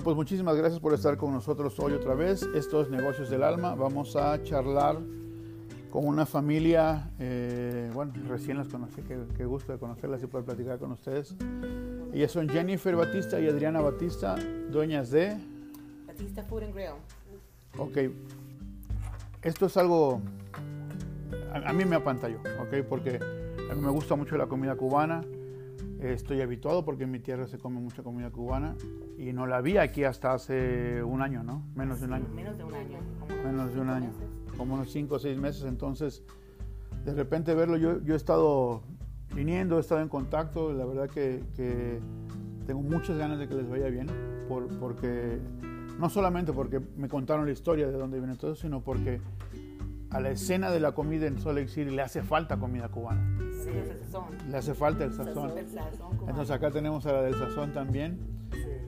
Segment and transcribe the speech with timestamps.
[0.00, 2.42] Bueno, pues muchísimas gracias por estar con nosotros hoy otra vez.
[2.54, 3.74] Esto es Negocios del Alma.
[3.74, 4.96] Vamos a charlar
[5.90, 10.78] con una familia, eh, bueno, recién las conocí, qué, gusto de conocerlas y poder platicar
[10.78, 11.36] con ustedes.
[12.14, 14.36] Ellas son Jennifer Batista y Adriana Batista,
[14.70, 15.36] dueñas de...
[16.06, 16.94] Batista Food and Grill.
[17.76, 18.14] Ok,
[19.42, 20.22] esto es algo,
[21.52, 23.16] a, mí me apantalló, ok, porque
[23.70, 25.22] a mí me gusta mucho la comida cubana,
[26.02, 28.76] estoy habituado porque en mi tierra se come mucha comida cubana
[29.18, 31.66] y no la vi aquí hasta hace un año, ¿no?
[31.74, 32.28] Menos de un año.
[32.34, 32.98] Menos de un año.
[33.44, 34.10] Menos de un año
[34.60, 36.22] como unos 5 o 6 meses, entonces
[37.06, 38.82] de repente verlo, yo, yo he estado
[39.34, 41.98] viniendo, he estado en contacto, la verdad que, que
[42.66, 44.08] tengo muchas ganas de que les vaya bien,
[44.48, 45.38] por, porque
[45.98, 49.22] no solamente porque me contaron la historia de dónde viene todo, sino porque
[50.10, 53.22] a la escena de la comida en Salt Lake City le hace falta comida cubana.
[53.70, 54.24] Sí, el sazón.
[54.48, 55.52] Le hace falta el sazón.
[56.26, 58.18] Entonces acá tenemos a la del sazón también.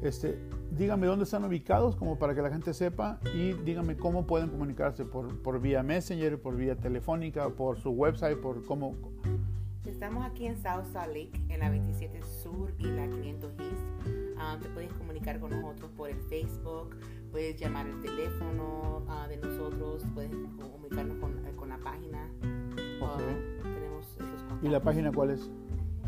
[0.02, 0.38] Este,
[0.72, 5.04] dígame dónde están ubicados como para que la gente sepa y dígame cómo pueden comunicarse
[5.04, 8.96] por, por vía Messenger, por vía telefónica, por su website, por cómo...
[9.86, 14.36] Estamos aquí en South Salt Lake, en la 27 Sur y la 500 East.
[14.38, 16.96] Ah, te puedes comunicar con nosotros por el Facebook,
[17.30, 22.28] puedes llamar el teléfono uh, de nosotros, puedes comunicarnos con, eh, con la página.
[23.02, 23.61] Ah, tenemos esos
[24.62, 25.50] ¿Y la página cuál es?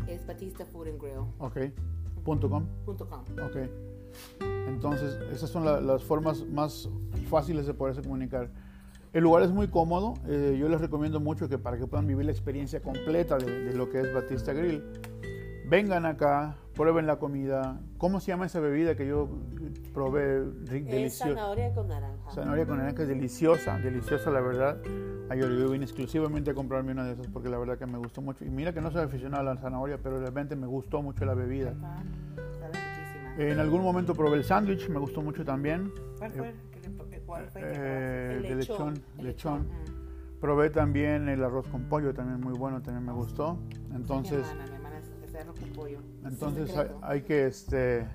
[0.07, 1.19] Es Batista Food and Grill.
[1.39, 1.57] Ok.
[2.23, 2.65] Punto .com.
[2.85, 3.21] Punto .com.
[3.43, 3.57] Ok.
[4.67, 6.89] Entonces, esas son las formas más
[7.29, 8.49] fáciles de poderse comunicar.
[9.13, 10.15] El lugar es muy cómodo.
[10.27, 13.89] Eh, yo les recomiendo mucho que para que puedan vivir la experiencia completa de, lo
[13.89, 14.83] que es Batista Grill,
[15.67, 17.79] vengan acá, prueben la comida.
[17.97, 19.29] ¿Cómo se llama esa bebida que yo
[19.93, 20.41] probé?
[20.41, 21.29] Deliciosa.
[21.29, 22.31] Zanahoria con naranja.
[22.31, 24.77] Zanahoria con naranja es deliciosa, deliciosa la verdad.
[25.29, 28.21] Ayer yo vine exclusivamente a comprarme una de esas porque la verdad que me gustó
[28.21, 28.45] mucho.
[28.45, 31.33] Y mira que no soy aficionado a la zanahoria, pero realmente me gustó mucho la
[31.33, 31.73] bebida.
[33.37, 35.91] En algún momento probé el sándwich, me gustó mucho también.
[36.17, 36.53] ¿Cuál fue?
[37.25, 37.61] ¿Cuál fue?
[37.63, 38.93] Eh, de lechón.
[39.19, 39.61] lechón.
[39.63, 40.39] Mm.
[40.39, 43.57] Probé también el arroz con pollo, también muy bueno, también me gustó.
[43.93, 44.45] Entonces,
[46.25, 48.05] entonces hay, que este,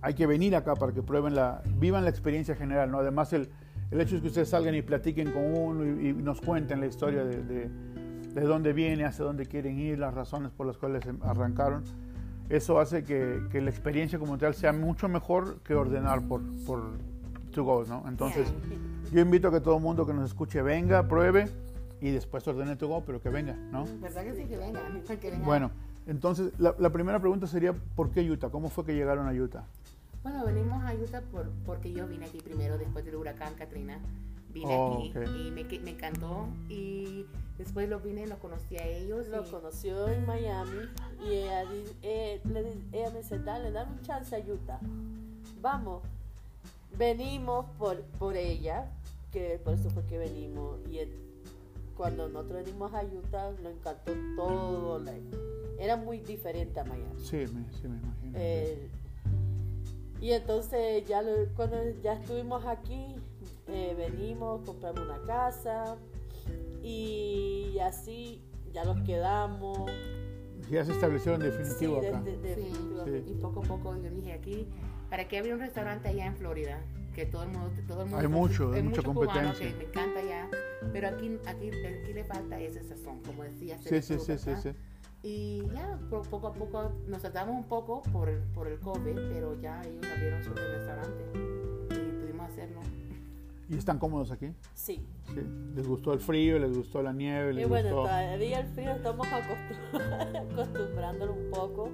[0.00, 2.98] hay que venir acá para que prueben la, vivan la experiencia general, ¿no?
[2.98, 3.48] Además el,
[3.90, 7.24] el hecho es que ustedes salgan y platiquen con uno y, nos cuenten la historia
[7.24, 11.84] de, de, de dónde viene, hacia dónde quieren ir, las razones por las cuales arrancaron
[12.48, 16.98] eso hace que, que, la experiencia como tal sea mucho mejor que ordenar por, por
[17.52, 18.04] to go, ¿no?
[18.06, 18.52] Entonces,
[19.12, 21.48] yo invito a que todo el mundo que nos escuche venga, pruebe
[22.00, 23.86] y después ordene to go, pero que venga, ¿no?
[24.00, 24.80] ¿Verdad que sí, que venga?
[25.20, 25.44] Que venga.
[25.44, 25.70] Bueno,
[26.06, 28.50] entonces, la, la, primera pregunta sería, ¿por qué Utah?
[28.50, 29.64] ¿Cómo fue que llegaron a Utah?
[30.22, 33.98] Bueno, venimos a Utah por, porque yo vine aquí primero después del huracán Katrina
[34.54, 35.12] vine oh, aquí
[35.46, 37.26] y me, me, encantó y
[37.58, 39.28] después lo vine, lo conocí a ellos.
[39.28, 40.88] Lo conoció en Miami
[41.26, 41.64] y ella,
[42.02, 42.40] eh,
[42.92, 44.78] ella me dice, dale, dame un chance a Utah.
[45.60, 46.02] Vamos,
[46.96, 48.88] venimos por, por ella,
[49.32, 51.00] que por eso fue que venimos y
[51.96, 55.00] cuando nosotros venimos a Utah nos encantó todo.
[55.78, 57.20] Era muy diferente a Miami.
[57.20, 58.32] Sí, me, sí, me imagino.
[58.34, 58.90] Eh,
[60.20, 61.22] y entonces ya
[61.54, 63.16] cuando ya estuvimos aquí,
[63.68, 65.96] eh, venimos, compramos una casa
[66.82, 68.42] y así
[68.72, 69.90] ya nos quedamos.
[70.70, 72.22] Ya se establecieron definitivo acá.
[73.26, 74.66] Y poco a poco yo dije aquí,
[75.10, 76.80] ¿para qué había un restaurante allá en Florida?
[77.14, 79.72] Que todo el mundo, todo el mundo hay mucho, hay mucha competencia.
[79.76, 80.48] me encanta allá,
[80.92, 83.78] pero aquí, aquí, aquí le falta ese sazón, como decía.
[83.78, 84.70] Sí, sí, sí, sí, sí.
[85.24, 89.80] Y ya, poco a poco nos tratamos un poco por, por el COVID, pero ya
[89.80, 92.80] ellos abrieron su restaurante y pudimos hacerlo.
[93.70, 94.52] ¿Y están cómodos aquí?
[94.74, 95.08] Sí.
[95.32, 95.40] sí.
[95.74, 96.58] ¿Les gustó el frío?
[96.58, 97.58] ¿Les gustó la nieve?
[97.58, 99.26] y bueno, todavía el frío estamos
[100.52, 101.88] acostumbrándolo un poco,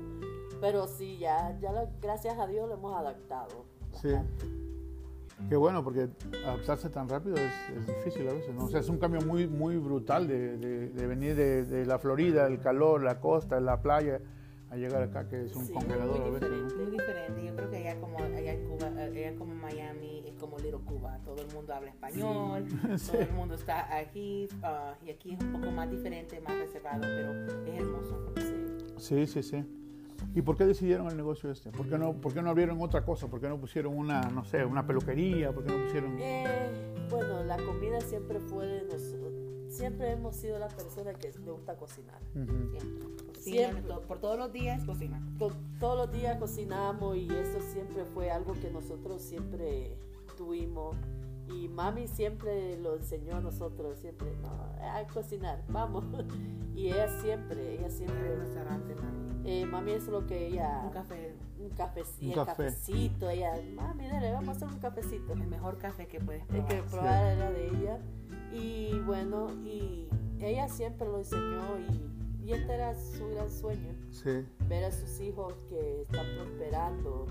[0.60, 3.64] pero sí, ya, ya gracias a Dios lo hemos adaptado.
[3.92, 4.08] Sí.
[5.48, 6.08] Qué bueno, porque
[6.44, 8.64] adaptarse tan rápido es, difícil a veces, ¿no?
[8.64, 12.46] O sea, es un cambio muy, muy brutal de, de, venir de, de, la Florida,
[12.46, 14.20] el calor, la costa, la playa,
[14.70, 16.74] a llegar acá, que es un congelador a veces.
[16.76, 20.58] Muy diferente, yo creo que allá como, allá en Cuba, allá como Miami, es como
[20.58, 22.66] Little Cuba, todo el mundo habla español,
[23.06, 27.00] todo el mundo está aquí, ah, y aquí es un poco más diferente, más reservado,
[27.00, 27.32] pero
[27.66, 28.32] es hermoso.
[28.98, 29.64] Sí, sí, sí.
[30.34, 31.70] ¿Y por qué decidieron el negocio este?
[31.70, 33.26] ¿Por qué no, por qué no abrieron otra cosa?
[33.26, 35.52] ¿Por qué no pusieron una, no sé, una peluquería?
[35.52, 36.16] ¿Por qué no pusieron...?
[36.20, 39.32] Eh, bueno, la comida siempre fue de nosotros.
[39.68, 42.20] Siempre hemos sido la persona que le gusta cocinar.
[43.34, 43.94] siempre.
[44.06, 45.22] por todos los días cocina.
[45.38, 49.96] todos los días cocinamos y eso siempre fue algo que nosotros siempre
[50.36, 50.96] tuvimos
[51.54, 56.04] Y mami siempre lo enseñó a nosotros, siempre, no, a cocinar, vamos.
[56.72, 59.42] Y ella siempre, ella siempre, el restaurante, mami.
[59.44, 62.64] eh, mami es lo que ella, Un café, un cafecito, Un el café.
[62.64, 65.32] cafecito, ella, mami, dale, vamos a hacer un cafecito.
[65.34, 66.68] el mejor café que puedes El probar.
[66.68, 67.98] que probar era de ella.
[68.52, 70.08] Y bueno, y
[70.38, 74.46] ella siempre lo enseñó y, y este era su gran sueño, Sí.
[74.68, 77.26] ver a sus hijos que están prosperando.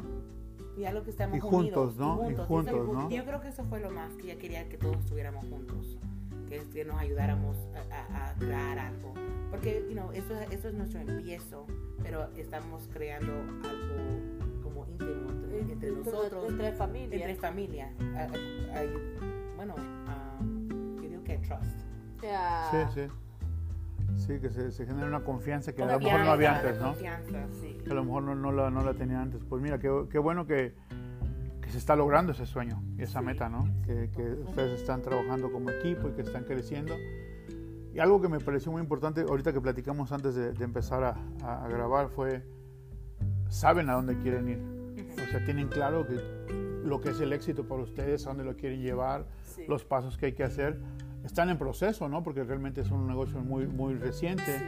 [0.80, 2.32] Y algo que estamos Y juntos, unidos, ¿no?
[2.32, 3.10] Y juntos, Eso- ¿no?
[3.10, 5.98] Yo creo que eso fue lo más que ella quería que todos estuviéramos juntos,
[6.48, 7.58] que, que nos ayudáramos
[7.92, 9.14] a, a- a crear algo.
[9.52, 11.66] Porque, you know, eso, eso es nuestro empiezo,
[12.02, 17.16] pero estamos creando algo como íntimo entre, entre nosotros, entre familia.
[17.20, 17.94] entre familia.
[18.16, 18.28] A-
[19.58, 19.76] bueno,
[20.40, 21.64] um, yo digo que trust.
[22.24, 23.14] Ah, Sí, sí.
[24.16, 26.80] Sí, que se, se genera una confianza que a Una lo mejor no había antes,
[26.80, 26.88] ¿no?
[26.90, 27.78] Confianza, sí.
[27.84, 29.44] Que a lo mejor no, no la, no la tenía antes.
[29.48, 30.74] Pues mira, qué, qué bueno que,
[31.62, 33.26] que se está logrando ese sueño y esa Sí.
[33.26, 33.68] meta, ¿no?
[33.86, 36.94] Que, que ustedes están trabajando como equipo y que están creciendo.
[37.94, 41.16] Y algo que me pareció muy importante, ahorita que platicamos antes de, de empezar a,
[41.44, 42.44] a- a grabar, fue,
[43.50, 44.60] saben a dónde quieren ir.
[45.24, 46.16] O sea, tienen claro que
[46.84, 49.66] lo que es el éxito para ustedes, a dónde lo quieren llevar, sí.
[49.68, 50.80] los pasos que hay que hacer.
[51.24, 52.24] Están en proceso, ¿no?
[52.24, 54.60] Porque realmente es un negocio muy, muy reciente.
[54.60, 54.66] Sí,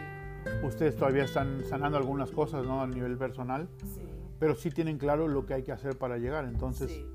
[0.64, 2.82] Ustedes todavía están sanando algunas cosas, ¿no?
[2.82, 4.02] A nivel personal, sí,
[4.40, 6.46] pero sí tienen claro lo que hay que hacer para llegar.
[6.46, 7.06] Entonces, sí.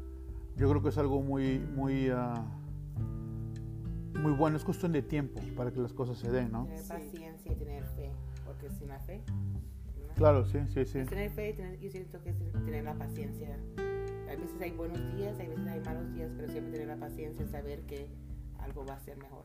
[0.56, 2.44] yo creo que es algo muy, muy, ah,
[4.21, 4.56] muy bueno.
[4.56, 6.67] Es cuestión de tiempo para que las cosas se den, ¿no?
[6.67, 8.12] Tener paciencia y tener fe,
[8.44, 10.15] porque sin la fe, ¿no?
[10.15, 11.00] Claro, sí, sí, sí.
[11.00, 13.59] Es tener fe, y tener, yo siento que es tener la paciencia.
[14.29, 17.44] Hay veces hay buenos días, hay veces hay malos días, pero siempre tener la paciencia
[17.44, 18.09] y saber que
[18.67, 19.43] algo va a ser mejor.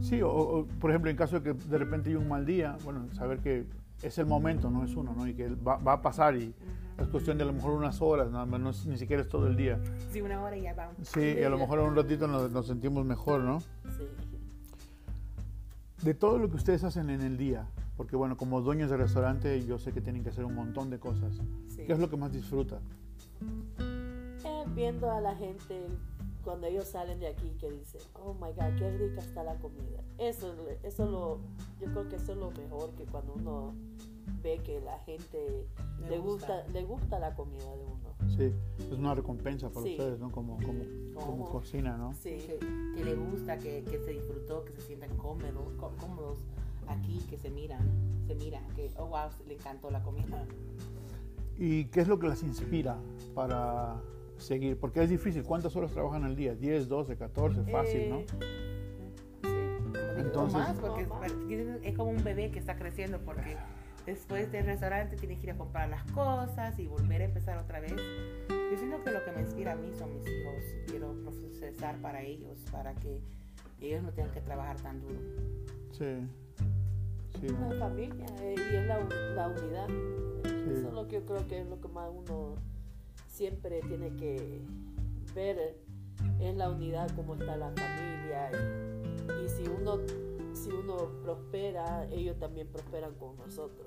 [0.00, 2.76] Sí, o, o, por ejemplo, en caso de que de repente hay un mal día,
[2.84, 3.66] bueno, saber que
[4.02, 5.26] es el momento, no es uno, ¿no?
[5.26, 6.54] Y que va, va a pasar y
[6.98, 9.28] es cuestión de a lo mejor unas horas, nada más, no es- ni siquiera es
[9.28, 9.78] todo el día.
[10.10, 10.96] Sí, una hora y ya vamos.
[11.02, 13.60] Sí, y a lo mejor en un ratito nos, nos sentimos mejor, ¿no?
[13.60, 14.06] sí.
[16.02, 17.66] De todo lo que ustedes hacen en el día,
[17.96, 20.98] porque bueno, como dueños de restaurante yo sé que tienen que hacer un montón de
[21.00, 21.40] cosas.
[21.66, 21.82] sí.
[21.86, 22.78] ¿Qué es lo que más disfrutan?
[24.44, 25.86] Eh, viendo a la gente
[26.48, 30.00] cuando ellos salen de aquí que dicen, oh my god, qué rica está la comida.
[30.16, 31.40] Eso, eso lo,
[31.78, 33.74] yo creo que eso es lo mejor que cuando uno
[34.42, 35.66] ve que la gente
[36.00, 36.72] Le le gusta, gusta.
[36.72, 38.34] le gusta la comida de uno.
[38.34, 39.90] Sí, es una recompensa para Sí.
[39.90, 40.32] ustedes, ¿no?
[40.32, 40.84] Como, como,
[41.22, 42.14] como cocina, ¿no?
[42.14, 42.58] Sí, Que,
[42.96, 46.38] que le gusta, que, que se disfrutó, que se sientan cómodos, có- cómodos
[46.86, 47.86] aquí, que se miran,
[48.26, 50.46] se miran, que, oh wow, le encantó la comida.
[51.58, 52.96] ¿Y qué es lo que las inspira
[53.34, 54.00] para
[54.38, 54.78] seguir?
[54.78, 55.42] Porque es difícil.
[55.42, 56.54] ¿Cuántas horas trabajan al día?
[56.54, 58.18] 10, 12, 14, fácil, ¿no?
[58.18, 58.26] Eh,
[59.42, 61.02] digo, Entonces- más, porque
[61.50, 63.56] es- es como un bebé que está creciendo, porque
[64.06, 67.80] después del restaurante tienes que ir a comprar las cosas y volver a empezar otra
[67.80, 67.92] vez.
[68.48, 70.54] Yo siento que lo que me inspira a mí son mis hijos.
[70.86, 73.20] Quiero procesar para ellos, para que
[73.80, 75.20] ellos no tengan que trabajar tan duro.
[75.92, 76.26] Sí.
[77.40, 77.46] Sí.
[77.46, 78.98] una familia eh, y es la,
[79.36, 79.86] la unidad.
[80.44, 80.70] Sí.
[80.72, 82.54] Eso es lo que yo creo que es lo que más uno
[83.38, 84.60] siempre tiene que
[85.34, 85.76] ver,
[86.40, 88.50] es la unidad, cómo está la familia.
[88.52, 89.98] Y, y si uno
[90.58, 93.86] si uno prospera, ellos también prosperan con nosotros.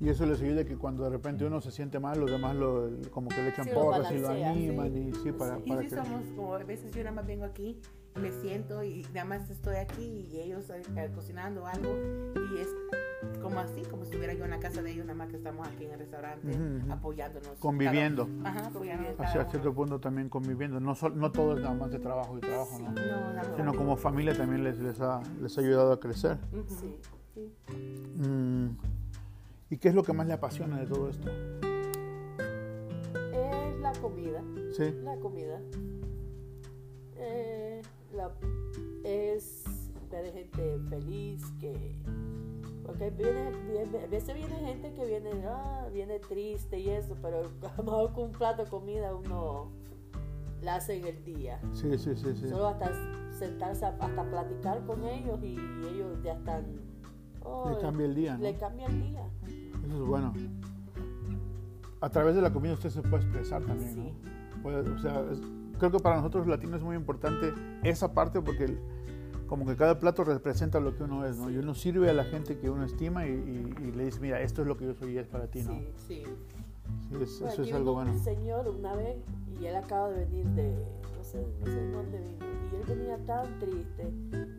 [0.00, 2.90] Y eso les ayuda que cuando de repente uno se siente mal, los demás lo,
[3.10, 4.98] como que le echan Sí, lo porras y lo animan sí.
[4.98, 5.62] y sí, para, Sí.
[5.64, 5.96] Y para si que...
[5.96, 7.80] somos, como a veces yo nada más vengo aquí,
[8.20, 11.96] me siento y nada más estoy aquí y ellos eh, cocinando algo
[12.34, 12.68] y es
[13.42, 15.66] como así, como si estuviera yo en la casa de ellos, nada más que estamos
[15.68, 16.56] aquí en el restaurante
[16.90, 17.58] apoyándonos.
[17.58, 18.26] Conviviendo.
[18.42, 19.20] cada- Ajá, apoyándonos.
[19.20, 20.80] Hacia cierto punto también conviviendo.
[20.80, 22.90] No, sol- no todo es nada más de trabajo y trabajo, ¿no?
[22.92, 26.38] No, nada Sino como familia también les, les, ha, les ha ayudado a crecer.
[26.68, 26.96] Sí,
[27.34, 27.52] sí.
[28.22, 28.76] Mm,
[29.70, 31.28] ¿Y qué es lo que más le apasiona de todo esto?
[33.32, 34.42] Es la comida.
[34.76, 35.60] Sí, La comida
[37.16, 37.82] eh,
[38.14, 38.30] la-
[39.04, 39.64] es
[40.10, 41.96] ver gente feliz que
[42.84, 47.38] porque viene, viene- a veces viene gente que viene ah, viene triste y eso pero
[47.40, 49.70] a lo mejor con un plato de comida uno
[50.62, 52.34] la hace en el día sí, sí, sí.
[52.34, 52.48] sí.
[52.48, 52.90] solo hasta
[53.38, 55.56] sentarse hasta platicar con ellos y
[55.90, 56.64] ellos ya están
[57.42, 58.42] oh, Le cambia el día, ¿no?
[58.42, 59.26] le cambia el día
[59.86, 60.32] Eso es bueno.
[62.00, 64.00] A través de la comida usted se puede expresar también, Sí.
[64.56, 64.62] ¿no?
[64.62, 65.40] Puede- o sea, es-
[65.78, 68.78] creo que para nosotros los latinos es muy importante esa parte porque el-
[69.54, 71.48] como que cada plato representa lo que uno es, ¿no?
[71.48, 74.40] Y uno sirve a la gente que uno estima y, y- y le dice, mira,
[74.42, 75.74] esto es lo que yo soy y es para ti, ¿no?
[75.74, 75.88] sí.
[76.08, 76.22] Sí.
[77.08, 78.10] Sí, es- Bueno, eso es algo bueno.
[78.10, 79.16] un señor una vez
[79.60, 80.72] y él acaba de venir de,
[81.16, 84.10] no sé, no sé dónde vino, y él venía tan triste,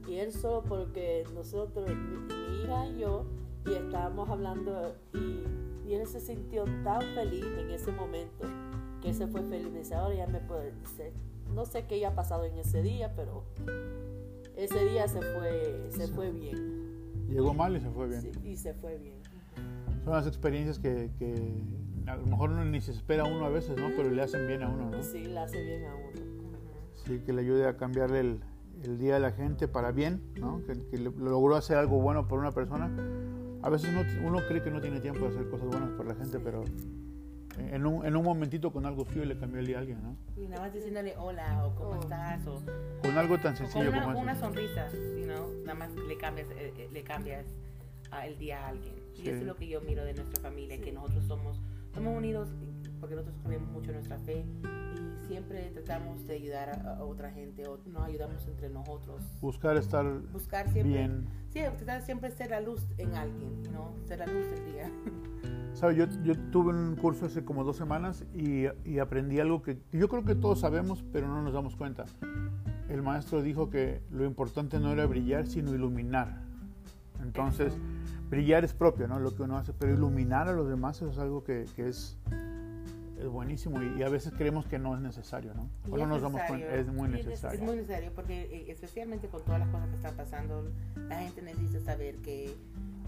[0.07, 3.25] y él solo porque nosotros, mi, mi hija y yo,
[3.65, 8.47] y estábamos hablando, y, y él se sintió tan feliz en ese momento,
[9.01, 11.11] que él se fue feliz, me dice, ahora ya me puedo, dice,
[11.53, 13.43] no sé qué haya pasado en ese día, pero
[14.55, 16.85] ese día se fue, se fue bien.
[17.29, 18.21] Llegó mal y se fue bien.
[18.21, 19.15] Sí, y se fue bien.
[20.03, 21.63] Son las experiencias que, que
[22.07, 23.89] a lo mejor uno ni se espera uno a veces, ¿no?
[23.95, 25.03] Pero le hacen bien a uno, ¿no?
[25.03, 26.51] Sí, le hace bien a uno.
[26.95, 28.39] Sí, que le ayude a cambiarle el,
[28.83, 30.63] el día a la gente para bien, ¿no?
[30.65, 32.91] Que, que logró hacer algo bueno por una persona.
[33.63, 36.13] A veces uno, uno cree que no tiene tiempo de hacer cosas buenas por la
[36.13, 36.63] gente, pero
[37.57, 40.15] en un, en un momentito con algo suyo le cambió el día a alguien, ¿no?
[40.35, 41.99] Y nada más diciéndole hola o cómo Oh.
[42.01, 42.61] estás o,
[43.01, 44.41] Con algo tan o con sencillo una, como con una eso.
[44.41, 47.45] sonrisa, you know, nada más le cambias, eh, eh, le cambias
[48.11, 48.93] ah, el día a alguien.
[49.15, 49.23] Sí.
[49.23, 51.59] Y eso es lo que yo miro de nuestra familia, que nosotros somos,
[51.93, 52.49] somos unidos
[52.99, 54.43] porque nosotros creemos mucho en nuestra fe
[54.93, 59.21] y siempre tratamos de ayudar a, a otra gente o nos ayudamos entre nosotros.
[59.41, 61.27] Buscar estar Buscar siempre, bien.
[61.49, 63.93] sí, tratar siempre ser la luz en alguien, ¿no?
[64.05, 64.91] Ser la luz del día.
[65.73, 65.95] ¿Sabe?
[65.95, 70.07] Yo, yo tuve un curso hace como dos semanas y, y aprendí algo que yo
[70.07, 72.05] creo que todos sabemos, pero no nos damos cuenta.
[72.87, 76.43] El maestro dijo que lo importante no era brillar, sino iluminar.
[77.21, 77.73] Entonces,
[78.29, 79.19] brillar es propio, ¿no?
[79.19, 82.17] Lo que uno hace, pero iluminar a los demás es algo que, que es,
[83.19, 85.69] es buenísimo y, y a veces creemos que no es necesario, ¿no?
[85.89, 87.59] O no es nos damos cuenta, es muy es necesario.
[87.59, 90.71] Es muy necesario porque eh, especialmente con todas las cosas que están pasando,
[91.07, 92.55] la gente necesita saber que,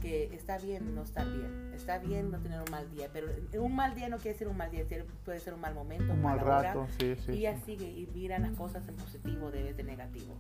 [0.02, 1.72] que está bien no estar bien.
[1.74, 3.28] Está bien no tener un mal día, pero
[3.62, 4.86] un mal día no quiere ser un mal día,
[5.26, 7.34] puede ser un mal momento, Un mal mala hora, rato, sí, sí.
[7.34, 7.62] y ya sí.
[7.66, 10.36] sigue y miran las cosas en positivo de vez de negativo.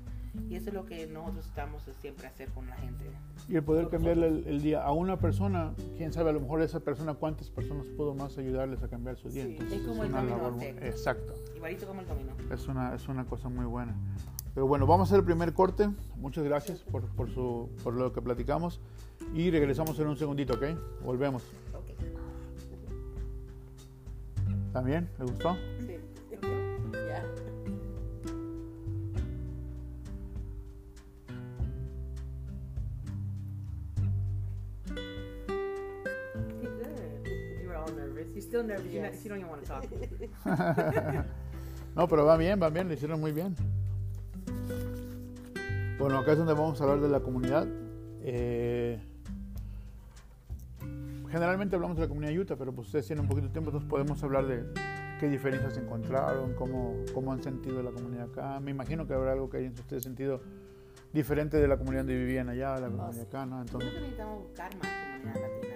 [0.49, 3.05] Y eso es lo que nosotros estamos siempre a hacer con la gente.
[3.49, 6.61] Y el poder cambiarle el, el día a una persona, quién sabe, a lo mejor
[6.61, 9.45] esa persona, cuántas personas pudo más ayudarles a cambiar su día.
[9.45, 10.63] Sí, Entonces, es como el una dominó labor.
[10.63, 11.33] Exacto.
[11.55, 12.33] Igualito como el dominó.
[12.51, 13.95] Es una, es una cosa muy buena.
[14.53, 15.89] Pero bueno, vamos a hacer el primer corte.
[16.15, 18.79] Muchas gracias por, por, su, por lo que platicamos.
[19.33, 20.63] Y regresamos en un segundito, ¿ok?
[21.03, 21.43] Volvemos.
[21.73, 21.91] Ok.
[24.73, 25.09] ¿También?
[25.19, 25.55] ¿Le gustó?
[25.85, 25.96] Sí.
[38.57, 38.91] Still nervous.
[38.91, 39.23] You're not, Yes.
[39.23, 41.25] you don't even want to talk.
[41.95, 43.55] No, pero va bien, va bien, lo hicieron muy bien.
[45.97, 47.67] Bueno, acá es donde vamos a hablar de la comunidad.
[48.21, 48.99] Eh,
[51.31, 53.89] generalmente hablamos de la comunidad Utah, pero pues ustedes tienen un poquito de tiempo, entonces
[53.89, 54.63] podemos hablar de
[55.19, 58.59] qué diferencias encontraron, cómo, cómo han sentido la comunidad acá.
[58.59, 60.41] Me imagino que habrá algo que hayan ustedes sentido
[61.13, 63.21] diferente de la comunidad donde vivían allá la comunidad sí.
[63.21, 63.55] acá, ¿no?
[63.55, 65.66] Creo Entonces, que necesitamos buscar más comunidad latina,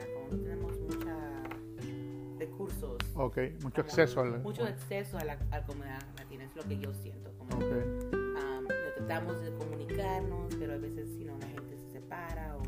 [2.65, 4.39] recursos, ok, mucho acceso al...
[4.41, 7.32] mucho acceso a la, a la comunidad latina, es lo que yo siento.
[7.38, 7.72] Como, Ok.
[7.72, 12.62] um, tratamos de comunicarnos, pero a veces si no, la gente se separa o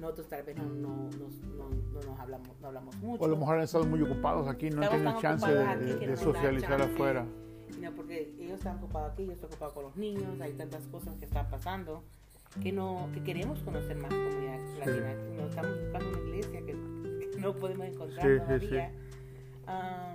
[0.00, 3.22] nosotros tal vez no, no, no, no nos hablamos, no hablamos mucho.
[3.22, 6.78] O a lo mejor han estado muy ocupados aquí, no Estamos chance de, de- socializar
[6.78, 6.94] chance.
[6.94, 7.26] afuera.
[7.80, 11.16] No, porque ellos están ocupados aquí, yo estoy ocupado con los niños, hay tantas cosas
[11.16, 12.02] que están pasando
[12.62, 15.14] que no que queremos conocer más comunidad latina.
[15.36, 18.76] No, estamos buscando una iglesia que, que no podemos encontrar Sí, sí,
[19.66, 20.14] ah,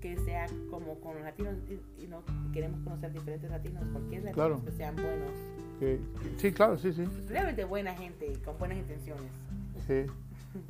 [0.00, 4.34] que sea como con los latinos y, y no queremos conocer diferentes latinos, cualquier latinos
[4.34, 4.64] Claro.
[4.64, 5.32] que sean buenos,
[5.80, 7.04] Que- que- sí, claro, sí, sí.
[7.28, 9.30] realmente buena gente, con buenas intenciones.
[9.86, 10.04] Sí.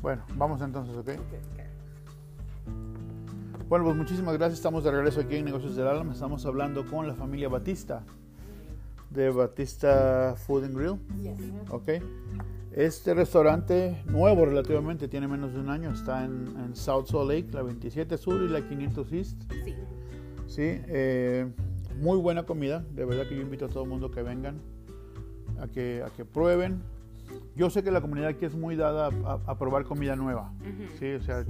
[0.02, 1.08] Bueno, vamos entonces, ¿ok?
[1.10, 2.78] Ok.
[3.68, 4.58] Bueno, pues muchísimas gracias.
[4.60, 6.12] Estamos de regreso aquí en Negocios del Alma.
[6.14, 8.02] Estamos hablando con la familia Batista
[9.10, 11.38] de Batista Food and Grill, Yes.
[11.70, 11.88] ¿ok?
[12.72, 17.48] Este restaurante nuevo relativamente, tiene menos de un año, está en, en South Salt Lake,
[17.52, 19.42] la 27 Sur y la 500 East.
[19.64, 19.74] Sí,
[20.48, 21.46] Sí, eh,
[22.00, 22.82] muy buena comida.
[22.94, 24.60] De verdad que yo invito a todo el mundo que vengan
[25.60, 26.82] a que, a que prueben.
[27.54, 29.10] Yo sé que la comunidad aquí es muy dada
[29.46, 30.50] a, probar comida nueva.
[30.98, 31.44] Sí, o sea,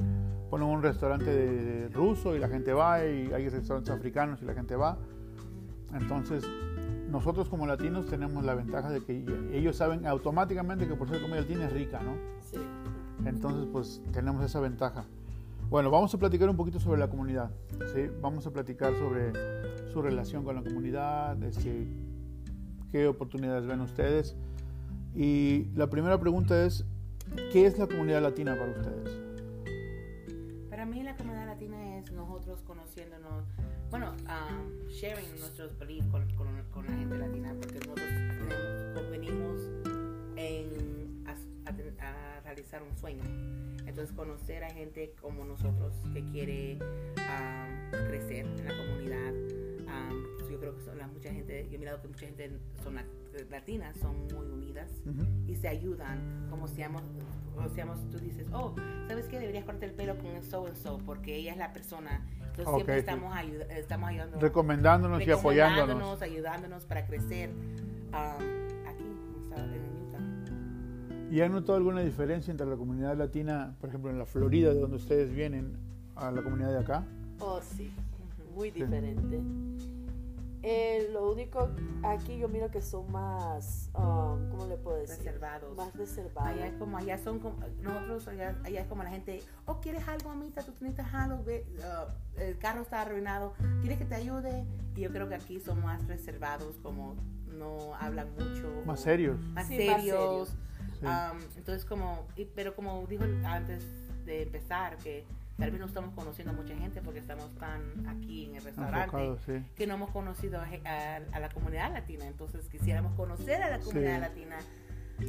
[0.50, 4.44] ponen un restaurante de, de ruso y la gente va, y hay restaurantes africanos y
[4.44, 4.98] la gente va.
[5.94, 6.44] Entonces,
[7.08, 11.40] nosotros como latinos tenemos la ventaja de que ellos saben automáticamente que por ser comida
[11.40, 12.12] latina es rica, ¿no?
[12.40, 12.58] Sí.
[13.24, 15.04] Entonces, pues tenemos esa ventaja.
[15.70, 17.50] Bueno, vamos a platicar un poquito sobre la comunidad.
[17.92, 18.08] ¿sí?
[18.22, 19.32] Vamos a platicar sobre
[19.92, 21.86] su relación con la comunidad, este,
[22.90, 24.34] qué oportunidades ven ustedes.
[25.14, 26.86] Y la primera pregunta es,
[27.52, 29.20] ¿qué es la comunidad latina para ustedes?
[30.70, 33.44] Para mí la comunidad latina es nosotros conociéndonos,
[33.90, 36.28] bueno, um, sharing nuestros beliefs con,
[36.70, 39.60] con, la gente latina, porque nosotros tenemos- venimos
[40.36, 41.32] en, a,
[41.68, 43.22] a a realizar un sueño.
[43.86, 46.78] Entonces conocer a gente como nosotros que quiere
[47.16, 49.67] um, crecer en la comunidad.
[50.68, 53.96] Creo que son la, mucha gente, yo he mirado que mucha gente son lat- latinas,
[53.98, 55.24] son muy unidas Ujú.
[55.46, 57.02] y se ayudan, como seamos,
[57.54, 58.74] como seamos, tú dices, oh,
[59.08, 59.38] ¿sabes qué?
[59.38, 62.74] Deberías cortar el pelo con so and so, porque ella es la persona Entonces Ok,
[62.76, 63.00] siempre sí.
[63.00, 64.40] estamos, ayuda- estamos ayudando.
[64.40, 65.88] Recomendándonos y apoyándonos.
[65.88, 68.12] recomendándonos, ayudándonos para crecer um,
[68.86, 71.30] aquí en Utah.
[71.30, 74.80] ¿Y han notado alguna diferencia entre la comunidad latina, por ejemplo, en la Florida, de
[74.80, 75.76] donde ustedes vienen,
[76.16, 77.04] a la comunidad de acá?
[77.38, 77.92] Oh, sí,
[78.54, 78.80] muy Sí.
[80.62, 81.70] Eh, lo único,
[82.02, 85.18] aquí yo miro que son más, um, ¿cómo le puedo decir?
[85.24, 85.76] Reservados.
[85.76, 86.50] Más reservados.
[86.52, 90.06] Allá es como, allá son como, nosotros allá, allá es como la gente, oh, ¿quieres
[90.08, 90.62] algo, mamita?
[90.64, 94.64] Tú necesitas algo, Ve, uh, el carro está arruinado, ¿quieres que te ayude?
[94.96, 97.14] Y yo creo que aquí son más reservados, como
[97.46, 98.82] no hablan mucho.
[98.84, 99.38] Más o serios.
[99.40, 100.48] Más Sí, más serios.
[100.98, 101.06] Sí.
[101.06, 103.84] Um, entonces como, y- pero como dijo antes
[104.24, 105.24] de empezar, que
[105.58, 109.36] tal vez no estamos conociendo a mucha gente porque estamos tan aquí en el restaurante
[109.44, 109.64] sí.
[109.74, 112.26] que no hemos conocido a, a- a la comunidad latina.
[112.26, 114.20] Entonces quisiéramos conocer a la comunidad Sí.
[114.20, 114.56] latina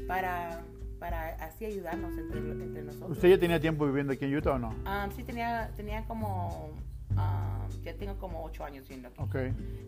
[0.07, 0.61] para,
[0.99, 3.11] para así ayudarnos entre, entre nosotros.
[3.11, 4.69] ¿Usted ya tenía tiempo viviendo aquí en Utah o no?
[4.69, 6.73] Um, sí, tenía, tenía como,
[7.11, 9.21] um, ya tengo como ocho años viviendo aquí.
[9.21, 9.35] Ok,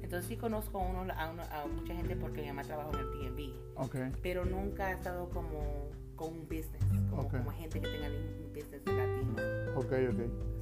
[0.02, 3.00] Entonces sí conozco a, uno, a, uno- a mucha gente porque mi mamá trabajó en
[3.00, 3.96] el DMV, ok.
[4.24, 5.90] pero nunca he estado como
[6.22, 7.32] con un business, como, Ok.
[7.38, 9.34] como gente que tenga un business de latino.
[9.76, 10.20] Ok, ok.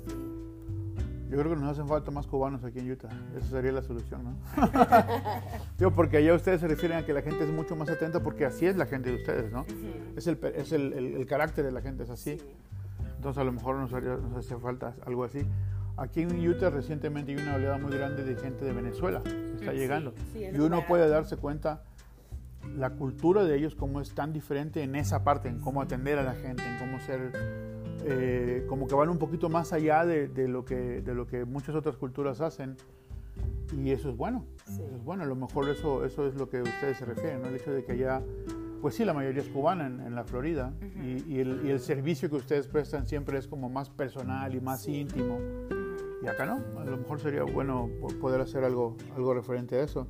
[0.07, 0.15] Sí.
[1.29, 3.09] Yo creo que nos hacen falta más cubanos aquí en Utah.
[3.37, 4.35] Esa sería la solución, ¿no?
[5.77, 8.45] Digo, porque allá ustedes se refieren a que la gente es mucho más atenta porque
[8.45, 9.61] así es la gente de ustedes, ¿no?
[9.61, 10.17] Ujú.
[10.17, 12.39] Es el, es el, el- el carácter de la gente, es así.
[12.39, 12.45] Sí.
[13.17, 15.41] Entonces a lo mejor nos, haría- nos hace falta algo así.
[15.97, 19.71] Aquí en Utah recientemente hay una oleada muy grande de gente de Venezuela que está
[19.73, 20.13] Sí, llegando.
[20.33, 20.87] sí, es y uno verdad.
[20.87, 21.83] puede darse cuenta
[22.75, 26.23] la cultura de ellos, cómo es tan diferente en esa parte, en cómo atender a
[26.23, 27.31] la gente, en cómo ser,
[28.05, 31.45] eh, como que van un poquito más allá de, de lo que, de lo que
[31.45, 32.77] muchas otras culturas hacen.
[33.77, 34.81] Y eso es bueno, Sí.
[34.83, 35.23] eso es bueno.
[35.23, 37.47] A lo mejor eso, eso es lo que ustedes se refieren, ¿no?
[37.49, 38.21] El hecho de que allá,
[38.81, 40.73] pues sí, la mayoría es cubana en, en la Florida
[41.03, 44.59] y, y el, y el servicio que ustedes prestan siempre es como más personal y
[44.59, 44.95] más Sí.
[45.01, 45.37] íntimo.
[46.23, 49.83] Y acá no, a lo mejor sería bueno po- poder hacer algo, algo referente a
[49.83, 50.07] eso.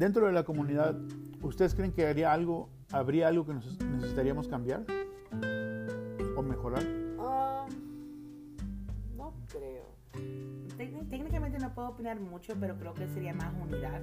[0.00, 0.96] Dentro de la comunidad,
[1.42, 4.82] ¿ustedes creen que haría algo, habría algo que nos- necesitaríamos cambiar
[6.36, 6.82] o mejorar?
[7.18, 7.68] Um,
[9.14, 9.84] no creo.
[10.78, 14.00] Técni- Técnicamente no puedo opinar mucho, pero creo que sería más unidad,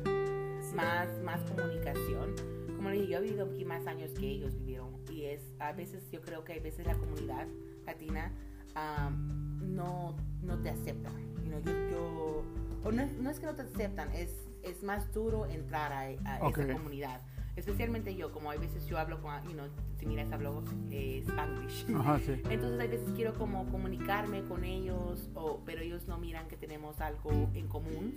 [0.76, 2.36] más, más comunicación.
[2.76, 5.74] Como le dije, yo he vivido aquí más años que ellos vivieron y es a
[5.74, 7.48] veces yo creo que a veces la comunidad
[7.88, 8.32] latina
[8.76, 11.10] am, no, no te acepta.
[11.44, 12.44] You know, yo, yo-
[12.84, 14.30] o no, es- no es que no te aceptan, es,
[14.70, 16.58] es más duro entrar a, a Ok.
[16.60, 17.22] esa comunidad.
[17.56, 19.66] Especialmente yo, como hay veces yo hablo con, you know,
[19.98, 21.88] si miras hablo eh, Spanglish.
[21.96, 22.34] Ajá, sí.
[22.52, 27.02] Entonces hay veces quiero como comunicarme con ellos, o, pero ellos no miran que tenemos
[27.02, 28.14] algo en común.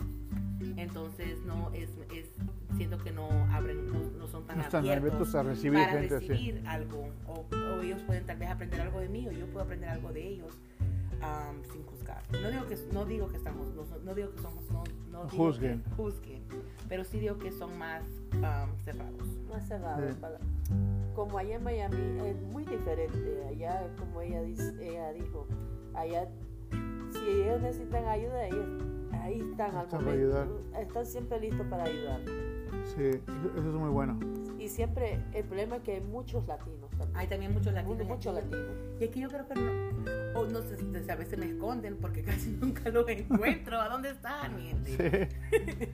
[0.76, 2.26] Entonces no es, es
[2.76, 6.00] siento que no abren, no, no son tan No están abiertos, abiertos a recibir para
[6.00, 7.08] gente recibir algo.
[7.26, 10.12] O, o ellos pueden tal vez aprender algo de mí o yo puedo aprender algo
[10.12, 10.60] de ellos
[11.22, 11.82] am, sin
[12.18, 12.42] juzgar.
[12.42, 15.44] No digo que no digo que estamos, no, no digo que somos, no, no digo
[15.44, 15.82] Juzguen.
[15.82, 16.42] que juzguen,
[16.88, 18.02] pero sí digo que son más
[18.42, 19.26] am, cerrados.
[19.48, 20.08] Más cerrado.
[20.08, 20.14] Sí.
[20.20, 20.38] para-
[21.14, 23.44] como allá en Miami es muy diferente.
[23.48, 25.46] Allá, como ella, dice, ella dijo,
[25.94, 26.28] allá,
[27.12, 28.66] si ellos necesitan ayuda, ellos
[29.12, 30.60] ahí están al Están para momento.
[30.78, 32.20] Están siempre listos para ayudar.
[32.96, 34.18] Sí, eso es muy bueno.
[34.70, 37.10] Siempre, el problema es que hay muchos latinos también.
[37.16, 38.06] Hay también muchos latinos.
[38.06, 38.66] Muchos, latinos.
[39.00, 40.76] Y es que yo creo que no, o no sé,
[41.10, 43.80] a veces me esconden porque casi nunca los encuentro.
[43.80, 44.90] ¿A dónde están, mi gente?
[45.50, 45.88] Sí.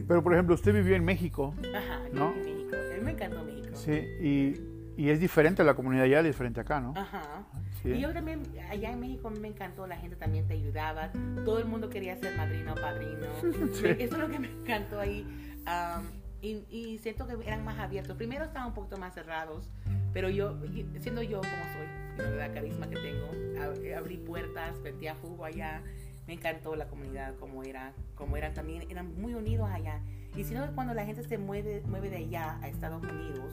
[0.08, 2.32] Pero por ejemplo, usted vivió en México, Ajá, ¿No?
[2.34, 2.76] en México.
[2.76, 3.76] A mí me encantó México.
[3.76, 4.60] sí, y,
[4.96, 6.94] y es diferente la comunidad allá, diferente acá, ¿no?
[6.96, 7.46] Ajá.
[7.82, 7.90] Sí.
[7.90, 11.10] Y yo también, allá en México me encantó, la gente también te ayudaba,
[11.44, 13.26] todo el mundo quería ser madrino o padrino.
[13.74, 13.86] Sí.
[13.98, 15.26] Eso es lo que me encantó ahí.
[15.66, 16.04] Am,
[16.44, 18.16] y, siento que eran más abiertos.
[18.16, 19.70] Primero estaban un poquito más cerrados,
[20.12, 20.56] pero yo,
[21.00, 23.26] siendo yo como soy, la carisma que tengo,
[23.60, 25.82] ab- abrí puertas, vendía jugo allá.
[26.26, 30.00] Me encantó la comunidad, como era, como eran también, eran muy unidos allá.
[30.36, 33.52] Y sino que cuando la gente se mueve, mueve de allá a Estados Unidos,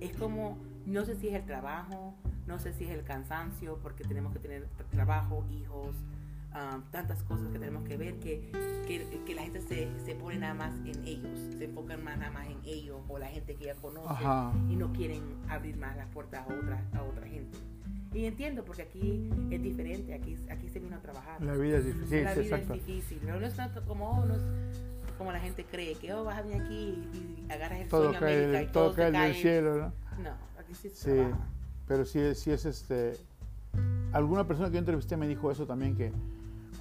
[0.00, 2.14] es como, no sé si es el trabajo,
[2.46, 5.94] no sé si es el cansancio, porque tenemos que tener tra- trabajo, hijos,
[6.54, 8.50] ah, tantas cosas que tenemos que ver, que,
[8.86, 12.30] que, que la gente se, se pone nada más en ellos, se enfocan más nada
[12.32, 14.52] más en ellos o la gente que ya conoce Ajá.
[14.68, 17.58] y no quieren abrir más las puertas a otra, a otra gente.
[18.14, 21.42] Y entiendo, porque aquí es diferente, aquí, aquí se vino a trabajar.
[21.42, 22.74] La vida es difícil, la vida exacto.
[22.74, 24.42] es difícil, no, no es tanto como, oh, no es
[25.16, 28.02] como la gente cree, que oh, vas a venir aquí y, y agarras el Todo
[28.12, 29.34] sueño América cae, y todo se cae del cae.
[29.34, 29.92] cielo, ¿no?
[30.22, 31.38] No, aquí sí se Sí, trabaja.
[31.88, 33.16] pero sí, sí es este.
[34.12, 36.12] Alguna persona que yo entrevisté me dijo eso también, que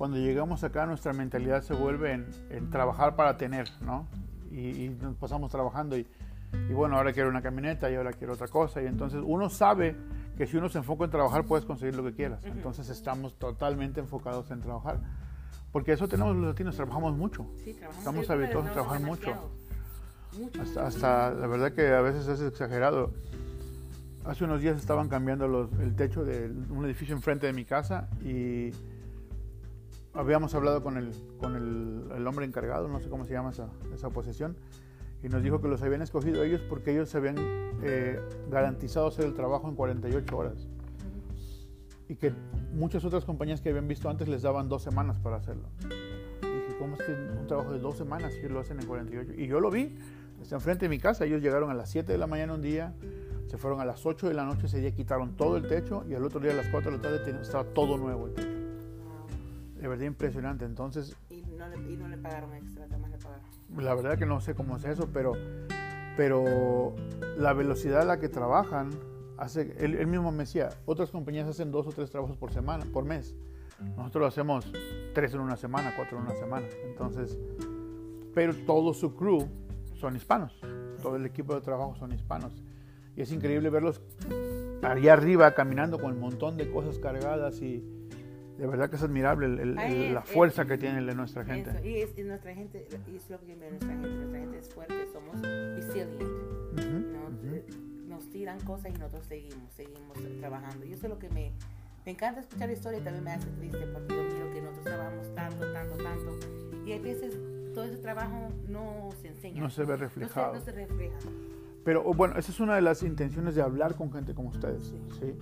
[0.02, 4.08] cuando llegamos acá nuestra mentalidad se vuelve en, en trabajar para tener, ¿no?
[4.52, 6.08] Y, y nos pasamos trabajando y,
[6.68, 8.82] y bueno, ahora quiero una camioneta y ahora quiero otra cosa.
[8.82, 9.96] Y entonces uno sabe
[10.40, 12.44] que si uno se enfoca en trabajar puedes conseguir lo que quieras.
[12.46, 14.98] Entonces estamos totalmente enfocados en trabajar.
[15.72, 17.46] Porque eso tenemos los latinos, trabajamos mucho.
[17.64, 18.00] Sí, trabajamos.
[18.00, 19.02] Estamos habituados a trabajar.
[19.02, 19.52] Mucho.
[20.60, 23.12] Hasta, hasta la verdad que a veces es exagerado.
[24.26, 28.10] Hace unos días estaban cambiando los- el techo de un edificio enfrente de mi casa
[28.26, 28.72] y
[30.14, 34.10] habíamos hablado con el, con el, hombre encargado, no sé cómo se llama esa, esa
[34.10, 34.56] posesión,
[35.24, 37.36] y nos dijo que los habían escogido ellos porque ellos se habían
[37.84, 38.20] eh,
[38.50, 40.68] garantizado hacer el trabajo en 48 horas
[42.12, 42.34] y que
[42.74, 45.70] muchas otras compañías que habían visto antes les daban dos semanas para hacerlo.
[46.42, 49.34] Y dije, ¿cómo es un trabajo de dos semanas si lo hacen en 48?
[49.38, 49.98] Y yo lo vi,
[50.42, 52.94] está enfrente de mi casa, ellos llegaron a las 7 de la mañana un día,
[53.48, 56.14] se fueron a las 8 de la noche, ese día quitaron todo el techo y
[56.14, 58.61] al otro día a las 4 de la tarde estaba todo nuevo el techo.
[59.82, 60.64] De verdad impresionante.
[60.66, 63.44] Entonces, Y no, le, y no le pagaron extra, más le pagaron.
[63.78, 65.34] la verdad que no sé cómo es eso, pero,
[66.16, 66.96] pero
[67.38, 68.92] la velocidad a la que trabajan,
[69.38, 72.86] hace, él, él mismo me decía, otras compañías hacen dos o tres trabajos por semana,
[72.94, 73.36] por mes.
[73.98, 74.72] Nosotros lo hacemos
[75.16, 76.68] tres en una semana, cuatro en una semana.
[76.86, 77.40] Entonces,
[78.36, 79.48] pero todo su crew
[79.96, 80.60] son hispanos.
[81.02, 82.64] Todo el equipo de trabajo son hispanos.
[83.16, 84.02] Y es increíble verlos
[84.84, 87.84] allá arriba caminando con un montón de cosas cargadas y
[88.58, 91.70] de verdad que es admirable el- el- el- la fuerza que tiene de nuestra gente.
[91.72, 94.58] Eso, Y, es, y nuestra gente, y es lo que yo nuestra gente, nuestra gente
[94.60, 96.22] es fuerte, somos resilient.
[96.22, 97.28] Ujú, ¿no?
[97.28, 97.56] ujú.
[97.56, 97.66] Eh,
[98.08, 100.86] Nos tiran cosas y nosotros seguimos, seguimos trabajando.
[100.86, 101.52] Y eso es lo que me,
[102.06, 104.84] me encanta escuchar la historia y también me hace triste porque yo miro que nosotros
[104.86, 106.40] trabajamos tanto, tanto, tanto.
[106.86, 107.38] Y hay veces
[107.74, 109.62] todo ese trabajo no se enseña.
[109.62, 110.54] No se ve No se, reflejado.
[110.56, 111.18] no se refleja.
[111.86, 114.94] Pero oh, bueno, esa es una de las intenciones de hablar con gente como ustedes,
[115.20, 115.34] ¿sí?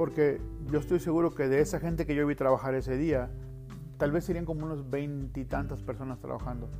[0.00, 0.40] Porque
[0.72, 3.28] yo estoy seguro que de esa gente que yo vi trabajar ese día,
[3.98, 6.70] tal vez serían como unos veintitantas personas trabajando.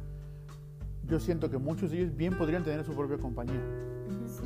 [1.06, 3.60] Yo siento que muchos de ellos bien podrían tener su propia compañía.